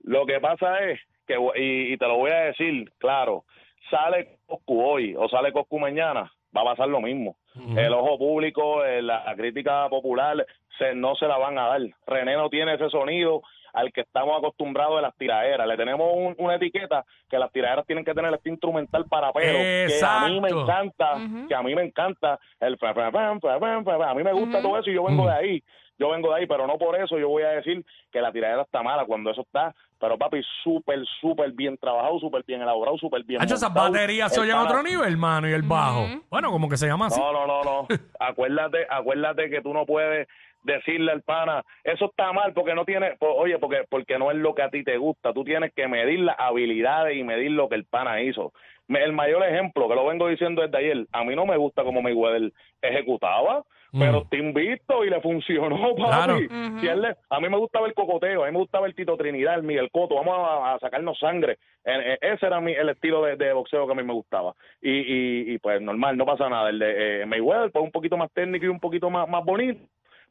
Lo 0.04 0.26
que 0.26 0.40
pasa 0.40 0.80
es 0.80 1.00
que, 1.26 1.36
y, 1.56 1.94
y 1.94 1.98
te 1.98 2.08
lo 2.08 2.18
voy 2.18 2.32
a 2.32 2.40
decir, 2.46 2.92
claro, 2.98 3.44
sale 3.90 4.38
Coscu 4.46 4.82
hoy 4.82 5.16
o 5.18 5.28
sale 5.30 5.52
Coscu 5.52 5.80
mañana, 5.80 6.32
va 6.56 6.62
a 6.62 6.66
pasar 6.66 6.88
lo 6.88 7.02
mismo. 7.02 7.38
El 7.76 7.92
ojo 7.94 8.20
público, 8.20 8.86
eh, 8.86 9.02
la 9.02 9.34
crítica 9.36 9.90
popular, 9.90 10.46
se, 10.78 10.94
no 10.94 11.16
se 11.16 11.26
la 11.28 11.38
van 11.40 11.58
a 11.58 11.68
dar. 11.70 11.82
René 12.06 12.36
no 12.36 12.50
tiene 12.50 12.76
ese 12.76 12.88
sonido 12.92 13.42
al 13.78 13.92
que 13.94 14.02
estamos 14.02 14.36
acostumbrados 14.38 14.96
de 14.96 15.02
las 15.04 15.16
tiraderas. 15.18 15.68
Le 15.68 15.78
tenemos 15.78 16.08
un- 16.14 16.36
una 16.40 16.56
etiqueta 16.56 17.06
que 17.30 17.38
las 17.38 17.52
tiraderas 17.52 17.86
tienen 17.86 18.04
que 18.04 18.14
tener 18.14 18.34
este 18.34 18.50
instrumental 18.50 19.06
para 19.06 19.32
pero 19.32 19.54
que 19.60 20.00
a 20.04 20.28
mí 20.28 20.40
me 20.42 20.48
Exacto. 20.50 20.62
encanta, 20.64 21.14
Ujú. 21.16 21.48
que 21.48 21.56
a 21.56 21.62
mí 21.62 21.76
me 21.76 21.84
encanta 21.84 22.40
el 22.60 22.78
a 22.82 24.14
mí 24.14 24.24
me 24.24 24.34
gusta 24.34 24.62
todo 24.62 24.80
eso 24.80 24.90
y 24.90 24.94
yo 24.96 25.04
vengo 25.04 25.26
de 25.28 25.34
ahí. 25.34 25.64
Yo 26.00 26.10
vengo 26.10 26.30
de 26.30 26.36
ahí, 26.42 26.46
pero 26.48 26.68
no 26.68 26.78
por 26.78 26.96
eso 26.96 27.18
yo 27.18 27.28
voy 27.28 27.42
a 27.44 27.50
decir 27.50 27.84
que 28.12 28.22
la 28.22 28.32
tiradera 28.32 28.62
está 28.62 28.84
mala 28.84 29.06
cuando 29.06 29.32
eso 29.32 29.42
está, 29.42 29.74
pero 30.00 30.16
papi, 30.16 30.42
súper, 30.64 31.00
súper 31.20 31.52
bien 31.54 31.76
trabajado, 31.76 32.20
súper 32.20 32.44
bien 32.46 32.62
elaborado, 32.62 32.98
súper 33.00 33.24
bien 33.24 33.42
Hacho, 33.42 33.56
esas 33.56 33.74
baterías 33.74 34.32
se 34.32 34.40
oyen 34.42 34.56
a 34.58 34.64
otro 34.64 34.84
nivel, 34.84 35.18
mano, 35.18 35.50
y 35.50 35.54
el 35.54 35.64
bajo. 35.64 36.06
Bueno, 36.30 36.52
como 36.52 36.70
que 36.70 36.78
se 36.78 36.86
llama 36.86 37.08
así. 37.08 37.20
no, 37.20 37.34
no, 37.34 37.48
no, 37.48 37.64
no. 37.64 37.88
acuérdate, 38.20 38.86
acuérdate 38.90 39.50
que 39.50 39.62
tú 39.62 39.74
no 39.74 39.86
puedes 39.88 40.28
decirle 40.68 41.12
al 41.12 41.24
pana, 41.24 41.64
eso 41.84 42.06
está 42.06 42.32
mal 42.34 42.54
porque 42.54 42.76
no 42.76 42.86
tiene, 42.86 43.16
po- 43.18 43.34
oye, 43.34 43.58
porque 43.58 43.82
porque 43.90 44.20
no 44.20 44.30
es 44.30 44.38
lo 44.38 44.54
que 44.54 44.62
a 44.62 44.70
ti 44.70 44.84
te 44.84 44.98
gusta. 44.98 45.34
Tú 45.34 45.44
tienes 45.44 45.74
que 45.74 45.88
medir 45.88 46.20
las 46.20 46.36
habilidades 46.40 47.18
y 47.18 47.24
medir 47.24 47.52
lo 47.52 47.68
que 47.70 47.76
el 47.76 47.86
pana 47.86 48.22
hizo. 48.22 48.52
Me- 48.88 49.04
El 49.04 49.14
mayor 49.14 49.44
ejemplo, 49.44 49.88
que 49.90 49.96
lo 49.96 50.06
vengo 50.06 50.28
diciendo 50.28 50.62
desde 50.62 50.78
ayer, 50.78 51.08
a 51.12 51.24
mí 51.24 51.36
no 51.36 51.46
me 51.46 51.58
gusta 51.58 51.84
como 51.84 52.02
Mayweather 52.02 52.52
ejecutaba, 52.82 53.64
Mm. 53.94 54.00
pero 54.00 54.28
te 54.30 54.38
invito 54.38 55.06
y 55.06 55.10
le 55.10 55.22
funcionó, 55.22 55.78
papi. 55.96 56.02
Claro. 56.04 56.36
Ujú. 56.36 56.80
Si 56.82 56.88
él 56.88 57.02
le- 57.02 57.16
a 57.30 57.40
mí 57.40 57.48
me 57.50 57.58
gustaba 57.58 57.88
el 57.88 57.94
cocoteo, 57.94 58.44
a 58.44 58.48
mí 58.48 58.52
me 58.52 58.60
gustaba 58.60 58.86
el 58.86 58.94
Tito 58.96 59.16
Trinidad, 59.16 59.56
el 59.56 59.64
Miguel 59.64 59.90
Coto, 59.92 60.16
vamos 60.16 60.38
a, 60.38 60.74
a 60.74 60.80
sacarnos 60.80 61.18
sangre. 61.18 61.58
Ese 61.86 62.46
era 62.46 62.60
mi, 62.60 62.74
el 62.74 62.90
estilo 62.90 63.24
de, 63.24 63.38
de 63.38 63.54
boxeo 63.54 63.86
que 63.86 63.94
a 63.94 63.96
mí 63.96 64.04
me 64.04 64.12
gustaba. 64.14 64.54
Y, 64.82 64.92
y, 64.92 65.54
y, 65.54 65.58
pues 65.60 65.82
normal, 65.82 66.18
no 66.18 66.26
pasa 66.26 66.50
nada. 66.50 66.70
El 66.70 66.80
de 66.80 67.22
eh, 67.22 67.26
Mayweather, 67.26 67.72
pues 67.72 67.84
un 67.86 67.92
poquito 67.92 68.18
más 68.18 68.30
técnico 68.34 68.66
y 68.66 68.70
un 68.70 68.80
poquito 68.82 69.10
más, 69.10 69.28
más 69.30 69.44
bonito. 69.46 69.80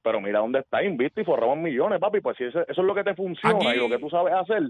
Pero 0.06 0.20
mira 0.20 0.38
dónde 0.38 0.60
está, 0.60 0.84
invicto 0.84 1.20
y 1.20 1.24
forramos 1.24 1.58
millones, 1.58 1.98
papi. 1.98 2.20
Pues 2.20 2.36
si 2.36 2.44
eso, 2.44 2.60
eso 2.60 2.80
es 2.80 2.86
lo 2.86 2.94
que 2.94 3.02
te 3.02 3.12
funciona 3.16 3.56
Aquí- 3.56 3.66
y 3.70 3.76
lo 3.76 3.88
que 3.88 3.98
tú 3.98 4.08
sabes 4.08 4.32
hacer. 4.34 4.62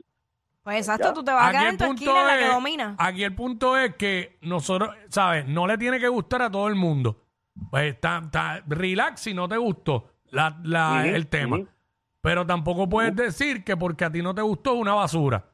Pues 0.62 0.78
exacto, 0.78 1.08
Ya. 1.08 1.12
tú 1.12 1.22
te 1.22 1.30
vas 1.30 1.42
a 1.42 1.48
Aquí 1.48 1.52
quedar 1.58 1.66
el 1.66 1.72
en 1.72 1.76
tu 1.78 1.84
punto 1.84 2.02
esquina 2.02 2.20
en 2.22 2.26
la 2.26 2.38
que 2.48 2.54
domina. 2.54 2.96
Aquí 2.98 3.22
el 3.22 3.34
punto 3.34 3.76
es 3.76 3.94
que 3.96 4.38
nosotros, 4.40 4.94
¿sabes? 5.10 5.46
No 5.46 5.66
le 5.66 5.76
tiene 5.76 6.00
que 6.00 6.08
gustar 6.08 6.40
a 6.40 6.50
todo 6.50 6.68
el 6.68 6.74
mundo. 6.74 7.22
Pues 7.70 7.92
está, 7.92 8.22
está- 8.24 8.62
relax 8.66 9.20
si 9.20 9.34
no 9.34 9.46
te 9.46 9.58
gustó 9.58 10.08
la, 10.30 10.56
la- 10.64 11.06
el 11.06 11.26
tema. 11.28 11.58
Pero 12.22 12.46
tampoco 12.46 12.88
puedes 12.88 13.14
decir 13.14 13.62
que 13.62 13.76
porque 13.76 14.06
a 14.06 14.10
ti 14.10 14.22
no 14.22 14.34
te 14.34 14.40
gustó 14.40 14.72
es 14.74 14.80
una 14.80 14.94
basura. 14.94 15.44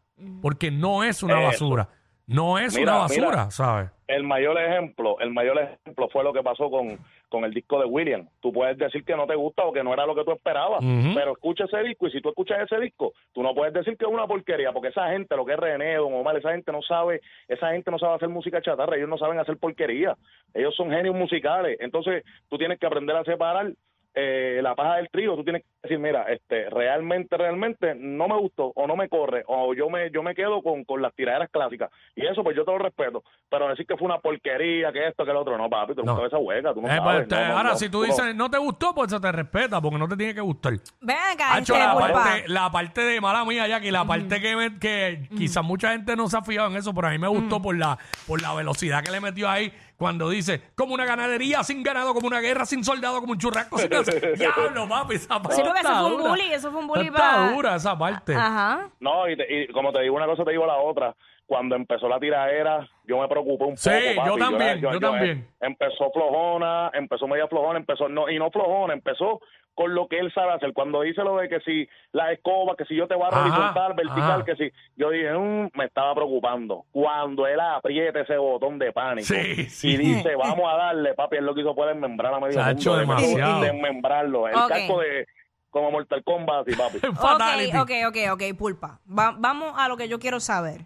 Porque 0.41 0.71
no 0.71 1.03
es 1.03 1.25
una 1.25 1.41
Eso. 1.41 1.47
basura. 1.49 1.89
No 2.29 2.57
es 2.57 2.77
Mira, 2.77 2.93
una 2.93 3.01
basura, 3.03 3.29
mira. 3.31 3.51
¿sabes? 3.51 3.91
El 4.07 4.23
mayor 4.23 4.57
ejemplo, 4.63 5.19
el 5.19 5.33
mayor 5.33 5.59
ejemplo 5.59 6.09
fue 6.13 6.23
lo 6.23 6.33
que 6.33 6.41
pasó 6.45 6.71
con, 6.71 6.99
con 7.33 7.45
el 7.47 7.55
disco 7.55 7.81
de 7.81 7.87
William. 7.87 8.29
Tú 8.43 8.53
puedes 8.53 8.77
decir 8.77 9.05
que 9.05 9.17
no 9.17 9.27
te 9.27 9.35
gusta 9.35 9.65
o 9.65 9.73
que 9.73 9.83
no 9.83 9.95
era 9.95 10.05
lo 10.05 10.15
que 10.15 10.23
tú 10.23 10.33
esperabas, 10.33 10.85
pero 11.15 11.33
escucha 11.33 11.65
ese 11.65 11.83
disco 11.83 12.07
y 12.07 12.11
si 12.11 12.21
tú 12.21 12.29
escuchas 12.29 12.61
ese 12.61 12.79
disco, 12.79 13.15
tú 13.33 13.43
no 13.43 13.55
puedes 13.55 13.73
decir 13.73 13.97
que 13.97 14.05
es 14.05 14.11
una 14.11 14.27
porquería, 14.27 14.71
porque 14.71 14.89
esa 14.89 15.09
gente, 15.09 15.35
lo 15.35 15.47
que 15.47 15.55
es 15.55 15.59
René, 15.59 15.97
Don 15.97 16.13
Omar, 16.13 16.37
esa 16.37 16.53
gente 16.53 16.71
no 16.71 16.83
sabe, 16.83 17.23
esa 17.49 17.71
gente 17.71 17.91
no 17.91 17.99
sabe 17.99 18.17
hacer 18.17 18.29
música 18.29 18.61
chatarra, 18.61 18.97
ellos 18.97 19.09
no 19.09 19.17
saben 19.17 19.39
hacer 19.39 19.57
porquería, 19.57 20.15
ellos 20.53 20.77
son 20.77 20.91
genios 20.91 21.15
musicales, 21.15 21.79
entonces 21.81 22.23
tú 22.51 22.59
tienes 22.59 22.79
que 22.79 22.85
aprender 22.85 23.17
a 23.17 23.25
separar 23.25 23.73
eh, 24.15 24.61
la 24.63 24.75
paja 24.75 24.97
del 24.97 25.09
trigo, 25.11 25.37
tú 25.37 25.45
tienes 25.45 25.63
que 25.63 25.69
decir, 25.83 25.99
mira, 25.99 26.25
este, 26.25 26.69
realmente, 26.69 27.37
realmente 27.37 27.95
no 27.95 28.29
me 28.29 28.37
gustó 28.39 28.73
o 28.77 28.87
no 28.87 28.95
me 28.95 29.09
corre 29.09 29.43
o 29.47 29.73
yo 29.75 29.89
me, 29.89 30.11
yo 30.11 30.23
me 30.23 30.35
quedo 30.35 30.63
con, 30.63 30.85
con 30.85 31.01
las 31.01 31.15
tiraderas 31.15 31.49
clásicas 31.51 31.91
y 32.15 32.27
eso 32.27 32.43
pues 32.45 32.55
yo 32.55 32.65
te 32.65 32.73
lo 32.73 32.79
respeto, 32.79 33.23
pero 33.49 33.69
decir 33.69 33.87
que 33.87 33.97
fue 33.97 34.05
una 34.07 34.19
porquería, 34.19 34.93
que 34.93 35.09
esto, 35.09 35.25
que 35.25 35.33
lo 35.33 35.41
otro, 35.41 35.57
no 35.57 35.71
papi, 35.71 35.95
tú 35.95 36.03
No. 36.05 36.27
esa 36.27 36.37
hueca, 36.39 36.75
tú 36.75 36.83
no 36.83 36.89
Eh, 36.89 36.97
sabes. 36.97 37.03
pues, 37.21 37.29
te- 37.29 37.35
no, 37.37 37.49
no, 37.49 37.57
ahora, 37.57 37.71
no, 37.71 37.77
si 37.77 37.89
tú 37.89 38.03
dices 38.03 38.35
no 38.35 38.51
te 38.51 38.59
gustó, 38.59 38.95
pues 38.95 39.11
se 39.11 39.19
te 39.21 39.33
respeta, 39.33 39.81
porque 39.81 39.99
no 39.99 40.09
te 40.09 40.17
tiene 40.17 40.35
que 40.35 40.41
gustar. 40.43 40.75
Ven 41.01 41.17
acá, 41.33 41.55
Hacho, 41.55 41.77
la, 41.79 41.95
parte, 41.95 42.45
la 42.49 42.71
parte 42.71 43.01
de 43.03 43.21
mala 43.21 43.45
mía, 43.45 43.67
ya 43.67 43.81
que 43.81 43.91
la 43.91 44.05
parte 44.05 44.41
que, 44.41 44.57
me- 44.57 44.79
que 44.79 45.29
quizás 45.37 45.65
mucha 45.65 45.93
gente 45.93 46.17
no 46.17 46.29
se 46.29 46.37
ha 46.37 46.43
fijado 46.43 46.69
en 46.71 46.77
eso, 46.77 46.95
pero 46.95 47.09
a 47.09 47.11
mí 47.11 47.19
me 47.19 47.29
gustó 47.29 47.61
por 47.63 47.77
la 47.77 47.99
por 48.27 48.41
la 48.43 48.55
velocidad 48.55 49.03
que 49.03 49.11
le 49.11 49.21
metió 49.21 49.49
ahí 49.49 49.73
cuando 49.97 50.29
dice 50.31 50.61
como 50.75 50.95
una 50.95 51.05
ganadería 51.05 51.63
sin 51.63 51.83
ganado, 51.83 52.15
como 52.15 52.27
una 52.27 52.41
guerra 52.41 52.65
sin 52.67 52.83
soldado, 52.85 53.21
como 53.21 53.33
un 53.33 53.39
churrasco 53.39 53.79
sin 53.79 53.89
gas. 53.91 54.07
Diablo, 54.39 54.89
papi, 54.89 55.15
esa 55.15 55.41
parte 55.41 55.57
Sí, 55.57 55.63
porque 55.65 55.81
eso 55.81 55.93
fue 56.01 56.15
un 56.17 56.23
bully, 56.29 56.53
eso 56.53 56.71
fue 56.71 56.81
un 56.81 56.87
bully 56.89 57.07
Está 57.07 57.19
para- 57.19 57.53
dura 57.53 57.77
esa 57.77 57.97
parte. 57.99 58.35
Ajá. 58.35 58.89
No, 59.01 59.29
y, 59.29 59.37
te- 59.37 59.63
y 59.63 59.69
como 59.69 59.93
te 59.93 60.01
digo 60.03 60.17
una 60.17 60.27
cosa, 60.27 60.45
te 60.45 60.51
digo 60.53 60.67
la 60.67 60.77
otra. 60.79 61.15
Cuando 61.47 61.77
empezó 61.77 62.09
la 62.09 62.19
tiradera, 62.19 62.89
yo 63.05 63.21
me 63.21 63.29
preocupé 63.29 63.65
un 63.65 63.77
Sí, 63.77 63.91
poco. 64.15 64.27
yo 64.27 64.33
papi. 64.39 64.41
también, 64.41 64.81
yo 64.81 64.99
también. 65.01 65.49
empezó 65.61 66.11
flojona, 66.13 66.91
empezó 66.95 67.27
media 67.27 67.47
flojona, 67.47 67.79
empezó, 67.79 68.09
no, 68.09 68.31
y 68.31 68.39
no 68.39 68.51
flojona, 68.51 68.95
empezó 68.95 69.41
con 69.75 69.95
lo 69.95 70.07
que 70.09 70.19
él 70.19 70.33
sabe 70.35 70.53
hacer. 70.53 70.73
Cuando 70.73 71.01
dice 71.03 71.23
lo 71.23 71.37
de 71.37 71.49
que 71.49 71.61
si 71.61 71.89
la 72.13 72.31
escoba, 72.33 72.77
que 72.77 72.85
si 72.85 72.95
yo 72.95 73.09
te 73.09 73.15
voy 73.15 73.25
a 73.25 73.29
Ajá, 73.29 73.41
horizontal, 73.43 73.95
vertical, 73.95 74.31
ajá. 74.43 74.45
que 74.45 74.57
si. 74.57 74.71
Yo 74.97 75.11
dije, 75.11 75.33
"Mm", 75.33 75.71
me 75.75 75.85
estaba 75.87 76.15
preocupando. 76.15 76.85
Cuando 76.93 77.47
él 77.47 77.59
aprieta 77.61 78.21
ese 78.21 78.37
botón 78.37 78.79
de 78.79 78.93
pánico 78.93 79.27
Sí, 79.27 79.65
sí. 79.67 79.93
y 79.93 79.97
dice, 79.97 80.35
vamos 80.37 80.71
a 80.73 80.77
darle, 80.77 81.15
papi, 81.15 81.37
él 81.37 81.45
lo 81.47 81.55
que 81.55 81.63
hizo 81.63 81.75
fue 81.75 81.87
desmembrar 81.89 82.35
a 82.35 82.41
medio 82.41 82.55
Chacho, 82.61 82.97
demasiado. 82.97 83.63
Desmembrarlo. 83.63 84.49
El 84.49 84.55
Ok. 84.57 84.69
casco 84.69 85.01
de. 85.01 85.27
Como 85.71 85.91
Mortal 85.91 86.23
Kombat, 86.23 86.69
y 86.69 86.75
papi. 86.77 86.99
Fatality. 87.17 87.77
Ok, 87.79 87.91
ok, 88.09 88.09
ok, 88.09 88.33
ok, 88.33 88.59
Pulpa. 88.59 89.01
Va- 89.09 89.35
vamos 89.39 89.73
a 89.79 89.89
lo 89.89 89.97
que 89.97 90.07
yo 90.07 90.19
quiero 90.19 90.39
saber. 90.39 90.83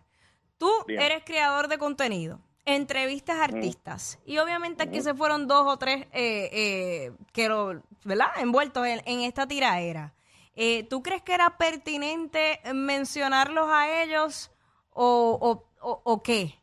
Tú 0.59 0.71
Bien. 0.87 1.01
eres 1.03 1.25
creador 1.25 1.67
de 1.67 1.77
contenido, 1.77 2.39
entrevistas 2.67 3.37
a 3.39 3.45
artistas 3.45 4.21
y 4.27 4.39
obviamente 4.39 4.83
aquí 4.83 5.01
se 5.01 5.15
fueron 5.15 5.47
dos 5.47 5.65
o 5.67 5.77
tres 5.79 6.07
eh, 6.13 6.51
eh, 6.53 7.13
que 7.33 7.49
lo, 7.49 7.81
¿verdad? 8.05 8.27
envueltos 8.39 8.87
en, 8.87 9.01
en 9.07 9.21
esta 9.21 9.47
tiraera. 9.47 10.13
Eh, 10.57 10.85
¿Tú 10.85 11.03
crees 11.03 11.23
que 11.23 11.33
era 11.35 11.57
pertinente 11.59 12.61
mencionarlos 12.75 13.69
a 13.71 14.03
ellos 14.03 14.51
o, 14.91 15.39
o, 15.41 15.89
o- 15.89 16.03
o 16.05 16.23
qué? 16.23 16.55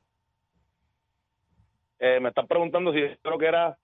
Eh, 1.99 2.19
me 2.19 2.29
están 2.29 2.47
preguntando 2.47 2.91
si 2.91 2.99
yo 3.01 3.07
creo 3.21 3.37
que 3.37 3.45
era 3.45 3.77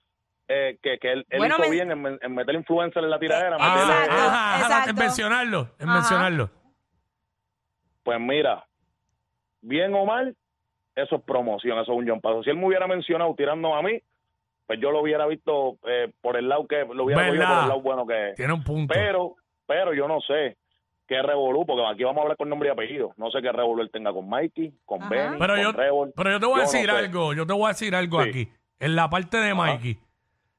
eh, 0.48 0.78
que, 0.82 0.98
que 1.00 1.12
él, 1.12 1.26
él 1.30 1.40
Bueno, 1.40 1.56
hizo 1.60 1.70
bien 1.70 1.92
en, 1.92 2.34
meter 2.34 2.56
influencer 2.56 3.04
en 3.04 3.10
la 3.12 3.20
tiradera. 3.20 3.56
Eh, 3.56 3.60
meterle- 3.60 3.94
Ajá, 3.94 4.04
Exacto, 4.04 4.14
ajá, 4.16 4.56
ajá, 4.56 4.62
exacto. 4.66 4.90
en 4.90 4.96
mencionarlo, 4.98 5.76
en 5.80 5.90
Ajá. 5.90 5.94
mencionarlo. 6.00 6.50
Pues 8.04 8.20
mira, 8.20 8.68
bien 9.62 9.94
o 9.94 10.06
mal, 10.06 10.36
eso 11.04 11.16
es 11.18 11.22
promoción, 11.24 11.78
eso 11.80 11.92
es 11.94 11.98
un 11.98 12.08
John 12.08 12.22
Paso. 12.22 12.44
Si 12.44 12.50
él 12.50 12.58
me 12.58 12.68
hubiera 12.68 12.88
mencionado 12.88 13.34
tirando 13.36 13.74
a 13.76 13.82
mí, 13.82 14.00
pues 14.68 14.80
yo 14.80 14.92
lo 14.92 15.02
hubiera 15.02 15.26
visto 15.26 15.78
eh, 15.88 16.12
por 16.22 16.38
el 16.38 16.48
lado 16.48 16.68
que 16.68 16.86
lo 16.94 17.06
hubiera 17.06 17.24
¿Verdad? 17.24 17.48
por 17.48 17.64
el 17.64 17.68
lado 17.70 17.82
bueno 17.82 18.06
que 18.08 18.30
es. 18.30 18.36
Tiene 18.36 18.54
un 18.54 18.64
punto. 18.64 18.94
Pero, 18.94 19.36
pero 19.66 19.94
yo 19.94 20.08
no 20.08 20.20
sé 20.22 20.58
qué 21.08 21.22
revolú, 21.24 21.66
porque 21.66 21.84
aquí 21.92 22.04
vamos 22.04 22.20
a 22.20 22.22
hablar 22.22 22.38
con 22.38 22.50
nombre 22.50 22.70
y 22.70 22.72
apellido. 22.72 23.14
No 23.18 23.32
sé 23.32 23.42
qué 23.42 23.52
revolú 23.52 23.82
él 23.82 23.90
tenga 23.92 24.14
con 24.14 24.30
Mikey, 24.30 24.72
con 24.86 25.02
Ajá. 25.02 25.10
Benny, 25.10 25.38
Pero 25.40 25.54
con 25.56 25.64
yo, 25.64 25.72
Revol. 25.72 26.14
pero 26.16 26.30
yo 26.32 26.40
te 26.40 26.46
voy 26.46 26.54
a 26.54 26.58
no 26.58 26.62
decir 26.72 26.86
sé. 26.86 26.92
algo, 26.96 27.34
yo 27.34 27.48
te 27.48 27.54
voy 27.54 27.66
a 27.66 27.68
decir 27.70 27.96
algo 27.96 28.22
Sí. 28.24 28.30
aquí. 28.30 28.50
En 28.80 28.96
la 28.96 29.10
parte 29.10 29.38
de 29.38 29.56
Mikey, 29.56 29.98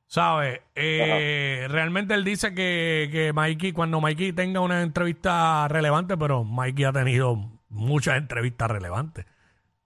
¿sabes? 0.07 0.61
Eh, 0.75 1.67
realmente 1.71 2.15
él 2.15 2.25
dice 2.25 2.53
que, 2.53 3.09
que 3.13 3.33
Mikey, 3.33 3.73
cuando 3.73 4.01
Mikey 4.01 4.33
tenga 4.33 4.59
una 4.61 4.83
entrevista 4.83 5.69
relevante, 5.69 6.17
pero 6.17 6.43
Mikey 6.43 6.85
ha 6.85 6.93
tenido 6.93 7.37
muchas 7.69 8.17
entrevistas 8.19 8.69
relevantes. 8.73 9.25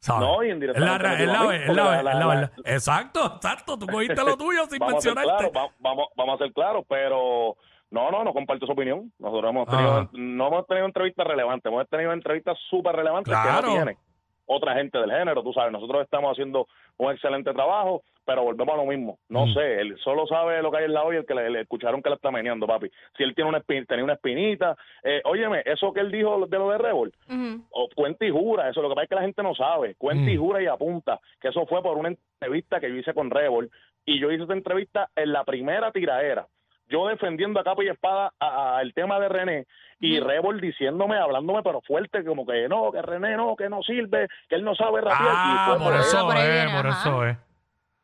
¿Sabes? 0.05 0.29
No, 0.29 0.45
y 0.45 0.51
es 0.51 0.61
digo 0.61 0.73
la, 0.87 0.95
a 0.95 0.99
es 1.15 1.61
es 1.61 2.27
verdad. 2.29 2.53
Exacto, 2.65 3.27
exacto. 3.37 3.79
Tú 3.79 3.87
cogiste 3.87 4.23
lo 4.23 4.37
tuyo 4.37 4.67
sin 4.67 4.79
vamos 4.79 4.93
a 4.93 4.97
mencionarte. 4.97 5.51
claros, 5.51 5.53
va- 5.57 5.75
vamos, 5.79 6.09
vamos 6.17 6.35
a 6.41 6.45
ser 6.45 6.53
claros, 6.53 6.85
pero 6.89 7.57
no, 7.91 8.11
no, 8.11 8.23
no 8.25 8.33
comparto 8.33 8.67
su 8.67 8.73
opinión. 8.73 9.11
Nosotros 9.19 9.51
hemos 9.51 9.69
tenido, 9.69 10.09
no 10.13 10.47
hemos 10.49 10.67
tenido 10.67 10.87
entrevistas 10.87 11.27
relevantes, 11.27 11.73
hemos 11.73 11.89
tenido 11.89 12.13
entrevistas 12.13 12.59
súper 12.69 12.95
relevantes 12.97 13.33
que 13.35 13.41
Claro. 13.43 13.69
no 13.69 13.75
tiene 13.75 13.99
otra 14.47 14.75
gente 14.75 14.99
del 14.99 15.11
género, 15.11 15.43
tú 15.43 15.55
sabes, 15.55 15.73
nosotros 15.73 16.03
estamos 16.03 16.33
haciendo 16.33 16.67
un 16.99 17.11
excelente 17.13 17.53
trabajo, 17.53 18.03
pero 18.25 18.43
volvemos 18.45 18.75
a 18.75 18.79
lo 18.79 18.87
mismo. 18.87 19.19
No 19.29 19.47
Mm. 19.47 19.55
sé, 19.55 19.81
él 19.81 19.97
solo 19.99 20.27
sabe 20.27 20.63
lo 20.63 20.71
que 20.71 20.79
hay 20.79 20.85
en 20.85 20.95
la 20.95 21.05
olla, 21.05 21.19
el 21.19 21.27
que 21.27 21.35
le, 21.35 21.51
le 21.51 21.61
escucharon 21.63 22.03
que 22.03 22.09
le 22.09 22.15
está 22.17 22.31
meneando, 22.31 22.67
papi. 22.67 22.91
Si 23.17 23.23
él 23.23 23.35
tiene 23.35 23.51
una 23.51 23.61
espin- 23.61 23.87
tenía 23.87 24.05
una 24.05 24.15
espinita, 24.15 24.77
eh, 25.03 25.21
óyeme, 25.25 25.63
eso 25.67 25.93
que 25.93 26.01
él 26.01 26.11
dijo 26.11 26.47
de 26.47 26.59
lo 26.59 26.71
de 26.71 26.79
Revol, 26.79 27.13
Ujú. 27.29 27.65
o 27.71 27.89
cuenta 27.95 28.25
y 28.25 28.31
jura, 28.31 28.69
eso 28.71 28.81
lo 28.81 28.89
que 28.89 28.95
pasa 28.95 29.03
es 29.05 29.09
que 29.11 29.15
la 29.17 29.23
gente 29.23 29.43
no 29.43 29.55
sabe, 29.55 29.95
cuenta 29.97 30.31
y 30.31 30.37
Mm. 30.37 30.41
jura 30.41 30.63
y 30.63 30.67
apunta, 30.67 31.21
que 31.41 31.49
eso 31.49 31.67
fue 31.67 31.83
por 31.83 31.99
una 31.99 32.09
entrevista 32.09 32.81
que 32.81 32.89
yo 32.89 32.97
hice 32.97 33.13
con 33.13 33.31
Revol, 33.31 33.71
y 34.07 34.21
yo 34.21 34.31
hice 34.31 34.45
esa 34.45 34.53
entrevista 34.53 35.09
en 35.17 35.33
la 35.33 35.45
primera 35.45 35.91
tiradera, 35.91 36.47
yo 36.89 37.07
defendiendo 37.09 37.61
a 37.61 37.65
capa 37.65 37.83
y 37.85 37.89
espada 37.89 38.33
a- 38.39 38.77
a 38.79 38.83
el 38.83 38.93
tema 38.95 39.19
de 39.21 39.29
René, 39.29 39.67
y 40.01 40.21
Revol 40.21 40.61
diciéndome, 40.61 41.17
hablándome 41.17 41.63
pero 41.63 41.81
fuerte, 41.81 42.25
como 42.25 42.45
que 42.47 42.69
no, 42.69 42.93
que 42.93 43.01
René 43.01 43.37
no, 43.37 43.57
que 43.57 43.69
no 43.71 43.83
sirve, 43.83 44.29
que 44.49 44.57
él 44.57 44.65
no 44.65 44.75
sabe 44.75 45.01
rapear, 45.01 45.23
y 45.23 45.27
Ah, 45.31 45.65
fue 45.69 45.79
por 45.79 45.93
por 45.93 46.01
eso 46.01 46.27
por 46.27 46.35
viene, 46.35 46.67
por 46.77 46.87
eso 46.87 47.25
es. 47.27 47.37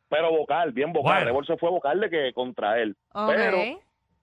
pero 0.09 0.31
vocal, 0.31 0.73
bien 0.73 0.93
vocal, 0.93 1.12
Bueno. 1.14 1.27
Revol 1.27 1.47
se 1.47 1.57
fue 1.59 1.71
vocal 1.71 2.01
de 2.01 2.09
que 2.11 2.33
contra 2.33 2.79
él, 2.81 2.97
pero 3.12 3.59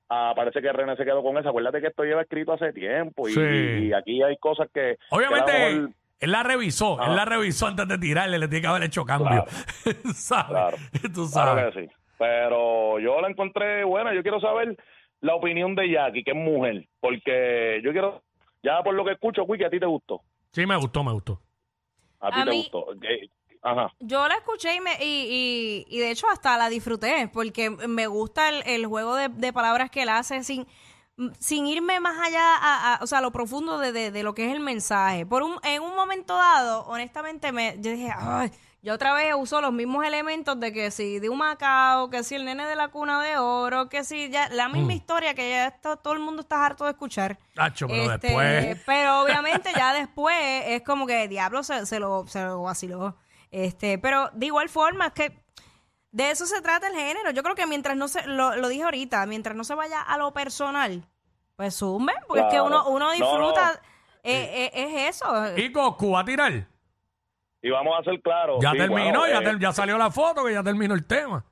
ah, 0.10 0.34
parece 0.36 0.62
que 0.62 0.72
René 0.72 0.96
se 0.96 1.06
quedó 1.06 1.22
con 1.22 1.38
esa, 1.38 1.50
acuérdate 1.50 1.82
que 1.82 1.88
esto 1.88 2.04
lleva 2.04 2.22
escrito 2.24 2.54
hace 2.54 2.74
tiempo, 2.74 3.28
y, 3.28 3.34
Sí. 3.34 3.42
y- 3.42 3.88
y 3.90 3.94
aquí 3.94 4.24
hay 4.24 4.38
cosas 4.38 4.70
que... 4.74 4.98
Obviamente, 5.12 5.52
mejor- 5.52 5.92
Él 6.20 6.32
la 6.32 6.42
revisó, 6.42 6.98
él 7.06 7.16
la 7.16 7.26
revisó 7.26 7.68
antes 7.68 7.88
de 7.88 7.98
tirarle, 8.00 8.40
le 8.40 8.48
tiene 8.48 8.62
que 8.64 8.68
haber 8.68 8.84
hecho 8.84 9.06
cambio. 9.06 9.46
¿Sabes? 10.16 10.48
Claro. 10.48 10.78
Tú 11.14 11.30
Claro 11.32 11.56
sabes. 11.58 11.76
que 11.76 11.82
sí. 11.82 11.88
Pero 12.18 13.00
yo 13.00 13.22
la 13.22 13.30
encontré 13.30 13.84
buena. 13.84 14.14
Yo 14.14 14.22
quiero 14.22 14.40
saber 14.40 14.78
la 15.22 15.36
opinión 15.36 15.76
de 15.76 15.90
Jackie, 15.92 16.24
que 16.24 16.32
es 16.32 16.38
mujer. 16.38 16.88
Porque 17.00 17.80
yo 17.84 17.92
quiero, 17.92 18.24
ya 18.64 18.82
por 18.84 18.94
lo 18.96 19.06
que 19.06 19.12
escucho, 19.14 19.44
Wiki, 19.44 19.64
a 19.64 19.70
ti 19.70 19.80
te 19.80 19.86
gustó. 19.86 20.22
Sí, 20.52 20.66
me 20.66 20.76
gustó, 20.78 21.04
me 21.04 21.12
gustó. 21.12 21.40
A 22.20 22.32
ti 22.32 22.42
A 22.42 22.44
te 22.46 22.50
mí- 22.52 22.58
gustó. 22.72 22.94
Eh, 23.04 23.30
Ajá. 23.62 23.92
Yo 24.00 24.28
la 24.28 24.36
escuché 24.36 24.76
y, 24.76 24.80
me, 24.80 24.92
y, 25.04 25.86
y, 25.90 25.96
y 25.98 26.00
de 26.00 26.12
hecho 26.12 26.28
hasta 26.32 26.58
la 26.58 26.70
disfruté 26.70 27.28
porque 27.34 27.70
me 27.72 28.08
gusta 28.08 28.50
el, 28.50 28.62
el 28.66 28.86
juego 28.86 29.16
de, 29.16 29.28
de 29.30 29.52
palabras 29.52 29.90
que 29.90 30.04
él 30.04 30.10
hace 30.10 30.44
sin, 30.44 30.66
sin 31.40 31.66
irme 31.68 32.00
más 32.00 32.18
allá, 32.20 32.56
a, 32.56 32.94
a- 32.96 33.04
o 33.04 33.08
sea, 33.08 33.18
a 33.18 33.22
lo 33.22 33.32
profundo 33.32 33.80
de, 33.80 33.92
de- 33.92 34.12
de 34.12 34.24
lo 34.24 34.34
que 34.36 34.46
es 34.46 34.54
el 34.54 34.60
mensaje. 34.62 35.26
Por 35.26 35.42
un, 35.44 35.58
en 35.64 35.82
un 35.82 35.96
momento 35.96 36.36
dado, 36.38 36.86
honestamente, 36.86 37.52
me, 37.52 37.76
yo 37.80 37.92
dije, 37.92 38.10
ay, 38.16 38.52
yo 38.84 38.94
otra 38.94 39.14
vez 39.14 39.34
uso 39.36 39.60
los 39.60 39.74
mismos 39.74 40.06
elementos 40.06 40.60
de 40.60 40.72
que 40.72 40.92
si 40.92 41.20
de 41.20 41.30
un 41.30 41.40
macao, 41.40 42.10
que 42.10 42.24
si 42.24 42.36
el 42.36 42.46
nene 42.46 42.66
de 42.66 42.76
la 42.76 42.88
cuna 42.90 43.22
de 43.22 43.38
oro, 43.38 43.90
que 43.90 44.04
si 44.04 44.30
ya, 44.30 44.48
la 44.50 44.70
misma 44.70 44.94
historia 44.94 45.34
que 45.34 45.50
ya 45.50 45.68
esto, 45.68 45.98
todo 45.98 46.14
el 46.14 46.20
mundo 46.20 46.42
está 46.42 46.66
harto 46.66 46.86
de 46.86 46.92
escuchar. 46.92 47.38
Pero 47.88 48.14
Este, 48.14 48.28
después. 48.28 48.82
Pero 48.86 49.22
obviamente 49.24 49.72
ya 49.76 49.94
después 49.94 50.36
es 50.68 50.84
como 50.84 51.06
que 51.08 51.28
Diablo 51.28 51.64
se, 51.64 51.86
se 51.86 52.00
lo, 52.00 52.26
se 52.28 52.42
lo 52.44 52.62
vaciló. 52.64 53.16
Este, 53.52 53.98
pero 53.98 54.30
de 54.34 54.46
igual 54.46 54.70
forma 54.70 55.08
es 55.08 55.14
que 55.14 55.44
de 56.12 56.32
eso 56.32 56.46
se 56.46 56.62
trata 56.62 56.88
el 56.88 56.96
género. 56.96 57.32
Yo 57.32 57.44
creo 57.44 57.56
que 57.56 57.66
mientras 57.66 57.98
no 57.98 58.08
se, 58.08 58.26
lo, 58.28 58.56
lo 58.56 58.68
dije 58.70 58.84
ahorita, 58.84 59.26
mientras 59.26 59.56
no 59.56 59.64
se 59.64 59.76
vaya 59.76 60.02
a 60.02 60.18
lo 60.18 60.32
personal, 60.34 61.04
pues 61.56 61.76
sumen, 61.76 62.16
porque 62.28 62.42
es 62.44 62.54
que 62.54 62.62
uno, 62.62 62.88
uno 62.88 63.06
No, 63.08 63.12
disfruta, 63.12 63.74
no. 63.74 63.80
eh, 64.24 64.72
eh, 64.74 65.06
es 65.08 65.16
eso. 65.16 65.58
¿Y 65.58 65.70
Goku 65.72 66.12
va 66.12 66.22
a 66.22 66.26
tirar? 66.26 66.68
Y 67.62 67.70
vamos 67.70 67.96
a 68.00 68.04
ser 68.04 68.22
claros. 68.22 68.58
Ya 68.62 68.72
sí, 68.72 68.78
terminó, 68.78 69.02
bueno, 69.20 69.28
ya, 69.28 69.40
eh, 69.40 69.44
ter- 69.44 69.60
ya 69.60 69.72
salió 69.72 69.98
la 69.98 70.12
foto, 70.12 70.46
que 70.46 70.54
ya 70.54 70.64
terminó 70.64 70.94
el 70.94 71.06
tema. 71.06 71.44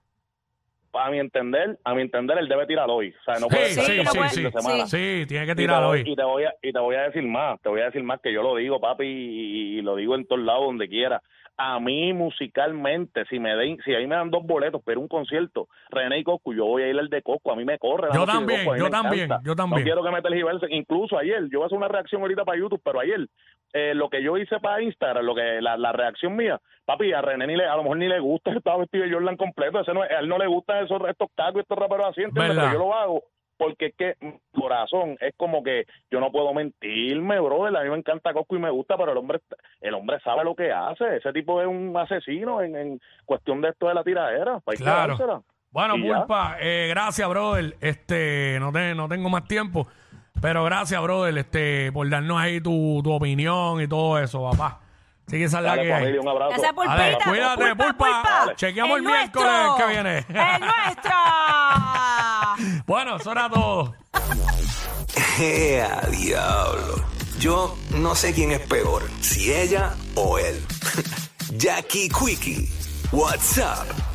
A 0.97 1.09
mi 1.09 1.19
entender, 1.19 1.77
a 1.83 1.93
mi 1.93 2.03
entender, 2.03 2.37
él 2.37 2.47
debe 2.47 2.65
tirar 2.67 2.89
hoy. 2.89 3.13
O 3.19 3.23
sea, 3.25 3.33
no 3.33 3.47
Sí, 3.49 3.55
puede 3.55 3.65
sí, 3.67 3.81
sí, 3.81 4.05
sí. 4.05 4.29
fin 4.35 4.43
de 4.45 4.51
semana. 4.51 4.87
Sí, 4.87 5.25
tiene 5.27 5.45
que 5.45 5.55
tirar 5.55 5.83
hoy. 5.83 6.03
y, 6.05 6.15
te 6.15 6.23
voy 6.23 6.45
a, 6.45 6.53
y 6.61 6.71
te 6.71 6.79
voy 6.79 6.95
a 6.95 7.01
decir 7.01 7.23
más, 7.23 7.59
te 7.61 7.67
voy 7.67 7.81
a 7.81 7.85
decir 7.85 8.01
más 8.03 8.21
que 8.21 8.31
yo 8.31 8.41
lo 8.41 8.55
digo, 8.55 8.79
papi, 8.79 9.03
y, 9.05 9.79
y 9.79 9.81
lo 9.81 9.97
digo 9.97 10.15
en 10.15 10.25
todos 10.25 10.41
lados, 10.41 10.63
donde 10.67 10.87
quiera. 10.87 11.21
A 11.57 11.79
mí, 11.79 12.11
musicalmente, 12.13 13.25
si 13.25 13.39
me 13.39 13.55
den, 13.55 13.77
si 13.85 13.93
ahí 13.93 14.07
me 14.07 14.15
dan 14.15 14.29
dos 14.29 14.43
boletos, 14.45 14.81
pero 14.83 14.99
un 14.99 15.07
concierto, 15.07 15.67
René 15.89 16.19
y 16.19 16.23
Coscu, 16.23 16.53
yo 16.53 16.65
voy 16.65 16.83
a 16.83 16.89
ir 16.89 16.99
al 16.99 17.09
de 17.09 17.21
Coscu, 17.21 17.51
a 17.51 17.55
mí 17.55 17.63
me 17.63 17.79
corre. 17.79 18.09
Yo 18.13 18.25
también, 18.25 18.59
Coscu, 18.59 18.71
a 18.71 18.73
mí 18.73 18.79
yo 18.79 18.89
también, 18.89 19.23
encanta. 19.25 19.43
yo 19.45 19.55
también. 19.55 19.79
No 19.79 19.85
quiero 19.85 20.03
que 20.03 20.11
me 20.11 20.21
tergiversen. 20.21 20.73
Incluso 20.73 21.17
ayer, 21.17 21.47
yo 21.49 21.59
voy 21.59 21.63
a 21.63 21.65
hacer 21.67 21.77
una 21.77 21.87
reacción 21.87 22.21
ahorita 22.21 22.43
para 22.43 22.59
YouTube, 22.59 22.81
pero 22.83 22.99
ayer, 22.99 23.27
eh, 23.73 23.93
lo 23.95 24.09
que 24.09 24.21
yo 24.21 24.37
hice 24.37 24.59
para 24.59 24.81
Instagram, 24.81 25.25
lo 25.25 25.35
que 25.35 25.61
la, 25.61 25.77
la 25.77 25.91
reacción 25.91 26.35
mía, 26.35 26.59
papi, 26.85 27.13
a 27.13 27.21
René 27.21 27.47
ni 27.47 27.55
le, 27.55 27.65
a 27.65 27.75
lo 27.75 27.83
mejor 27.83 27.97
ni 27.97 28.07
le 28.07 28.19
gusta, 28.19 28.51
estaba 28.55 28.77
vestido 28.77 29.05
de 29.05 29.13
Jordan 29.13 29.37
completo, 29.37 29.79
ese 29.79 29.93
no, 29.93 30.01
a 30.01 30.07
él 30.07 30.27
no 30.27 30.37
le 30.37 30.47
gustan 30.47 30.85
esos, 30.85 31.01
estos 31.07 31.29
tacos 31.35 31.57
y 31.57 31.59
estos 31.59 31.77
raperos 31.77 32.07
así. 32.07 32.23
Pero 32.33 32.53
yo 32.53 32.79
lo 32.79 32.93
hago 32.93 33.23
porque 33.57 33.87
es 33.87 33.95
que 33.95 34.15
corazón 34.53 35.17
es 35.21 35.33
como 35.37 35.63
que 35.63 35.85
yo 36.11 36.19
no 36.19 36.31
puedo 36.31 36.53
mentirme, 36.53 37.39
brother, 37.39 37.75
a 37.77 37.83
mí 37.83 37.89
me 37.89 37.97
encanta 37.97 38.33
Cosco 38.33 38.55
y 38.55 38.59
me 38.59 38.69
gusta, 38.69 38.97
pero 38.97 39.11
el 39.11 39.17
hombre 39.17 39.39
el 39.81 39.93
hombre 39.93 40.19
sabe 40.23 40.43
lo 40.43 40.55
que 40.55 40.71
hace, 40.71 41.17
ese 41.17 41.31
tipo 41.33 41.61
es 41.61 41.67
un 41.67 41.95
asesino 41.97 42.61
en, 42.61 42.75
en 42.75 43.01
cuestión 43.25 43.61
de 43.61 43.69
esto 43.69 43.87
de 43.87 43.93
la 43.93 44.03
tiradera, 44.03 44.59
pues 44.63 44.77
que 44.79 44.83
Claro. 44.83 45.43
Bueno. 45.71 45.95
Pulpa, 45.95 46.55
eh, 46.61 46.87
gracias, 46.89 47.27
brother. 47.27 47.75
Este, 47.81 48.57
no, 48.61 48.71
te- 48.71 48.95
no 48.95 49.09
tengo 49.09 49.29
más 49.29 49.45
tiempo, 49.45 49.87
pero 50.41 50.63
gracias, 50.63 51.01
brother, 51.01 51.37
este, 51.37 51.91
por 51.91 52.09
darnos 52.09 52.37
ahí 52.39 52.61
tu, 52.61 53.01
tu 53.03 53.11
opinión 53.11 53.81
y 53.81 53.87
todo 53.87 54.17
eso, 54.19 54.49
papá. 54.51 54.79
Así 55.27 55.37
que 55.39 55.45
esa 55.45 55.57
es 55.57 55.63
la 55.63 55.69
Dale, 55.71 55.81
que 55.81 55.93
hay. 55.93 55.99
familia, 56.01 56.21
un 56.21 56.27
abrazo. 56.29 56.49
Gracias, 56.51 56.73
Pulpita. 56.73 56.95
Dale, 56.97 57.17
cuídate, 57.25 57.75
Pulpa. 57.75 58.23
Chequeamos 58.55 58.97
el 58.97 59.03
miércoles 59.03 59.51
que 59.77 59.85
viene. 59.87 60.17
¡El 60.29 60.61
nuestro! 60.61 61.11
Bueno, 62.85 63.15
eso 63.15 63.31
era 63.31 63.49
todo. 63.49 63.95
¡Ea, 65.39 66.07
diablo! 66.11 67.03
Yo 67.39 67.75
no 67.91 68.15
sé 68.15 68.33
quién 68.33 68.51
es 68.51 68.59
peor, 68.61 69.09
si 69.21 69.51
ella 69.51 69.95
o 70.13 70.37
él. 70.37 70.63
Jackie 71.57 72.09
Quickie, 72.09 72.69
WhatsApp, 73.11 73.87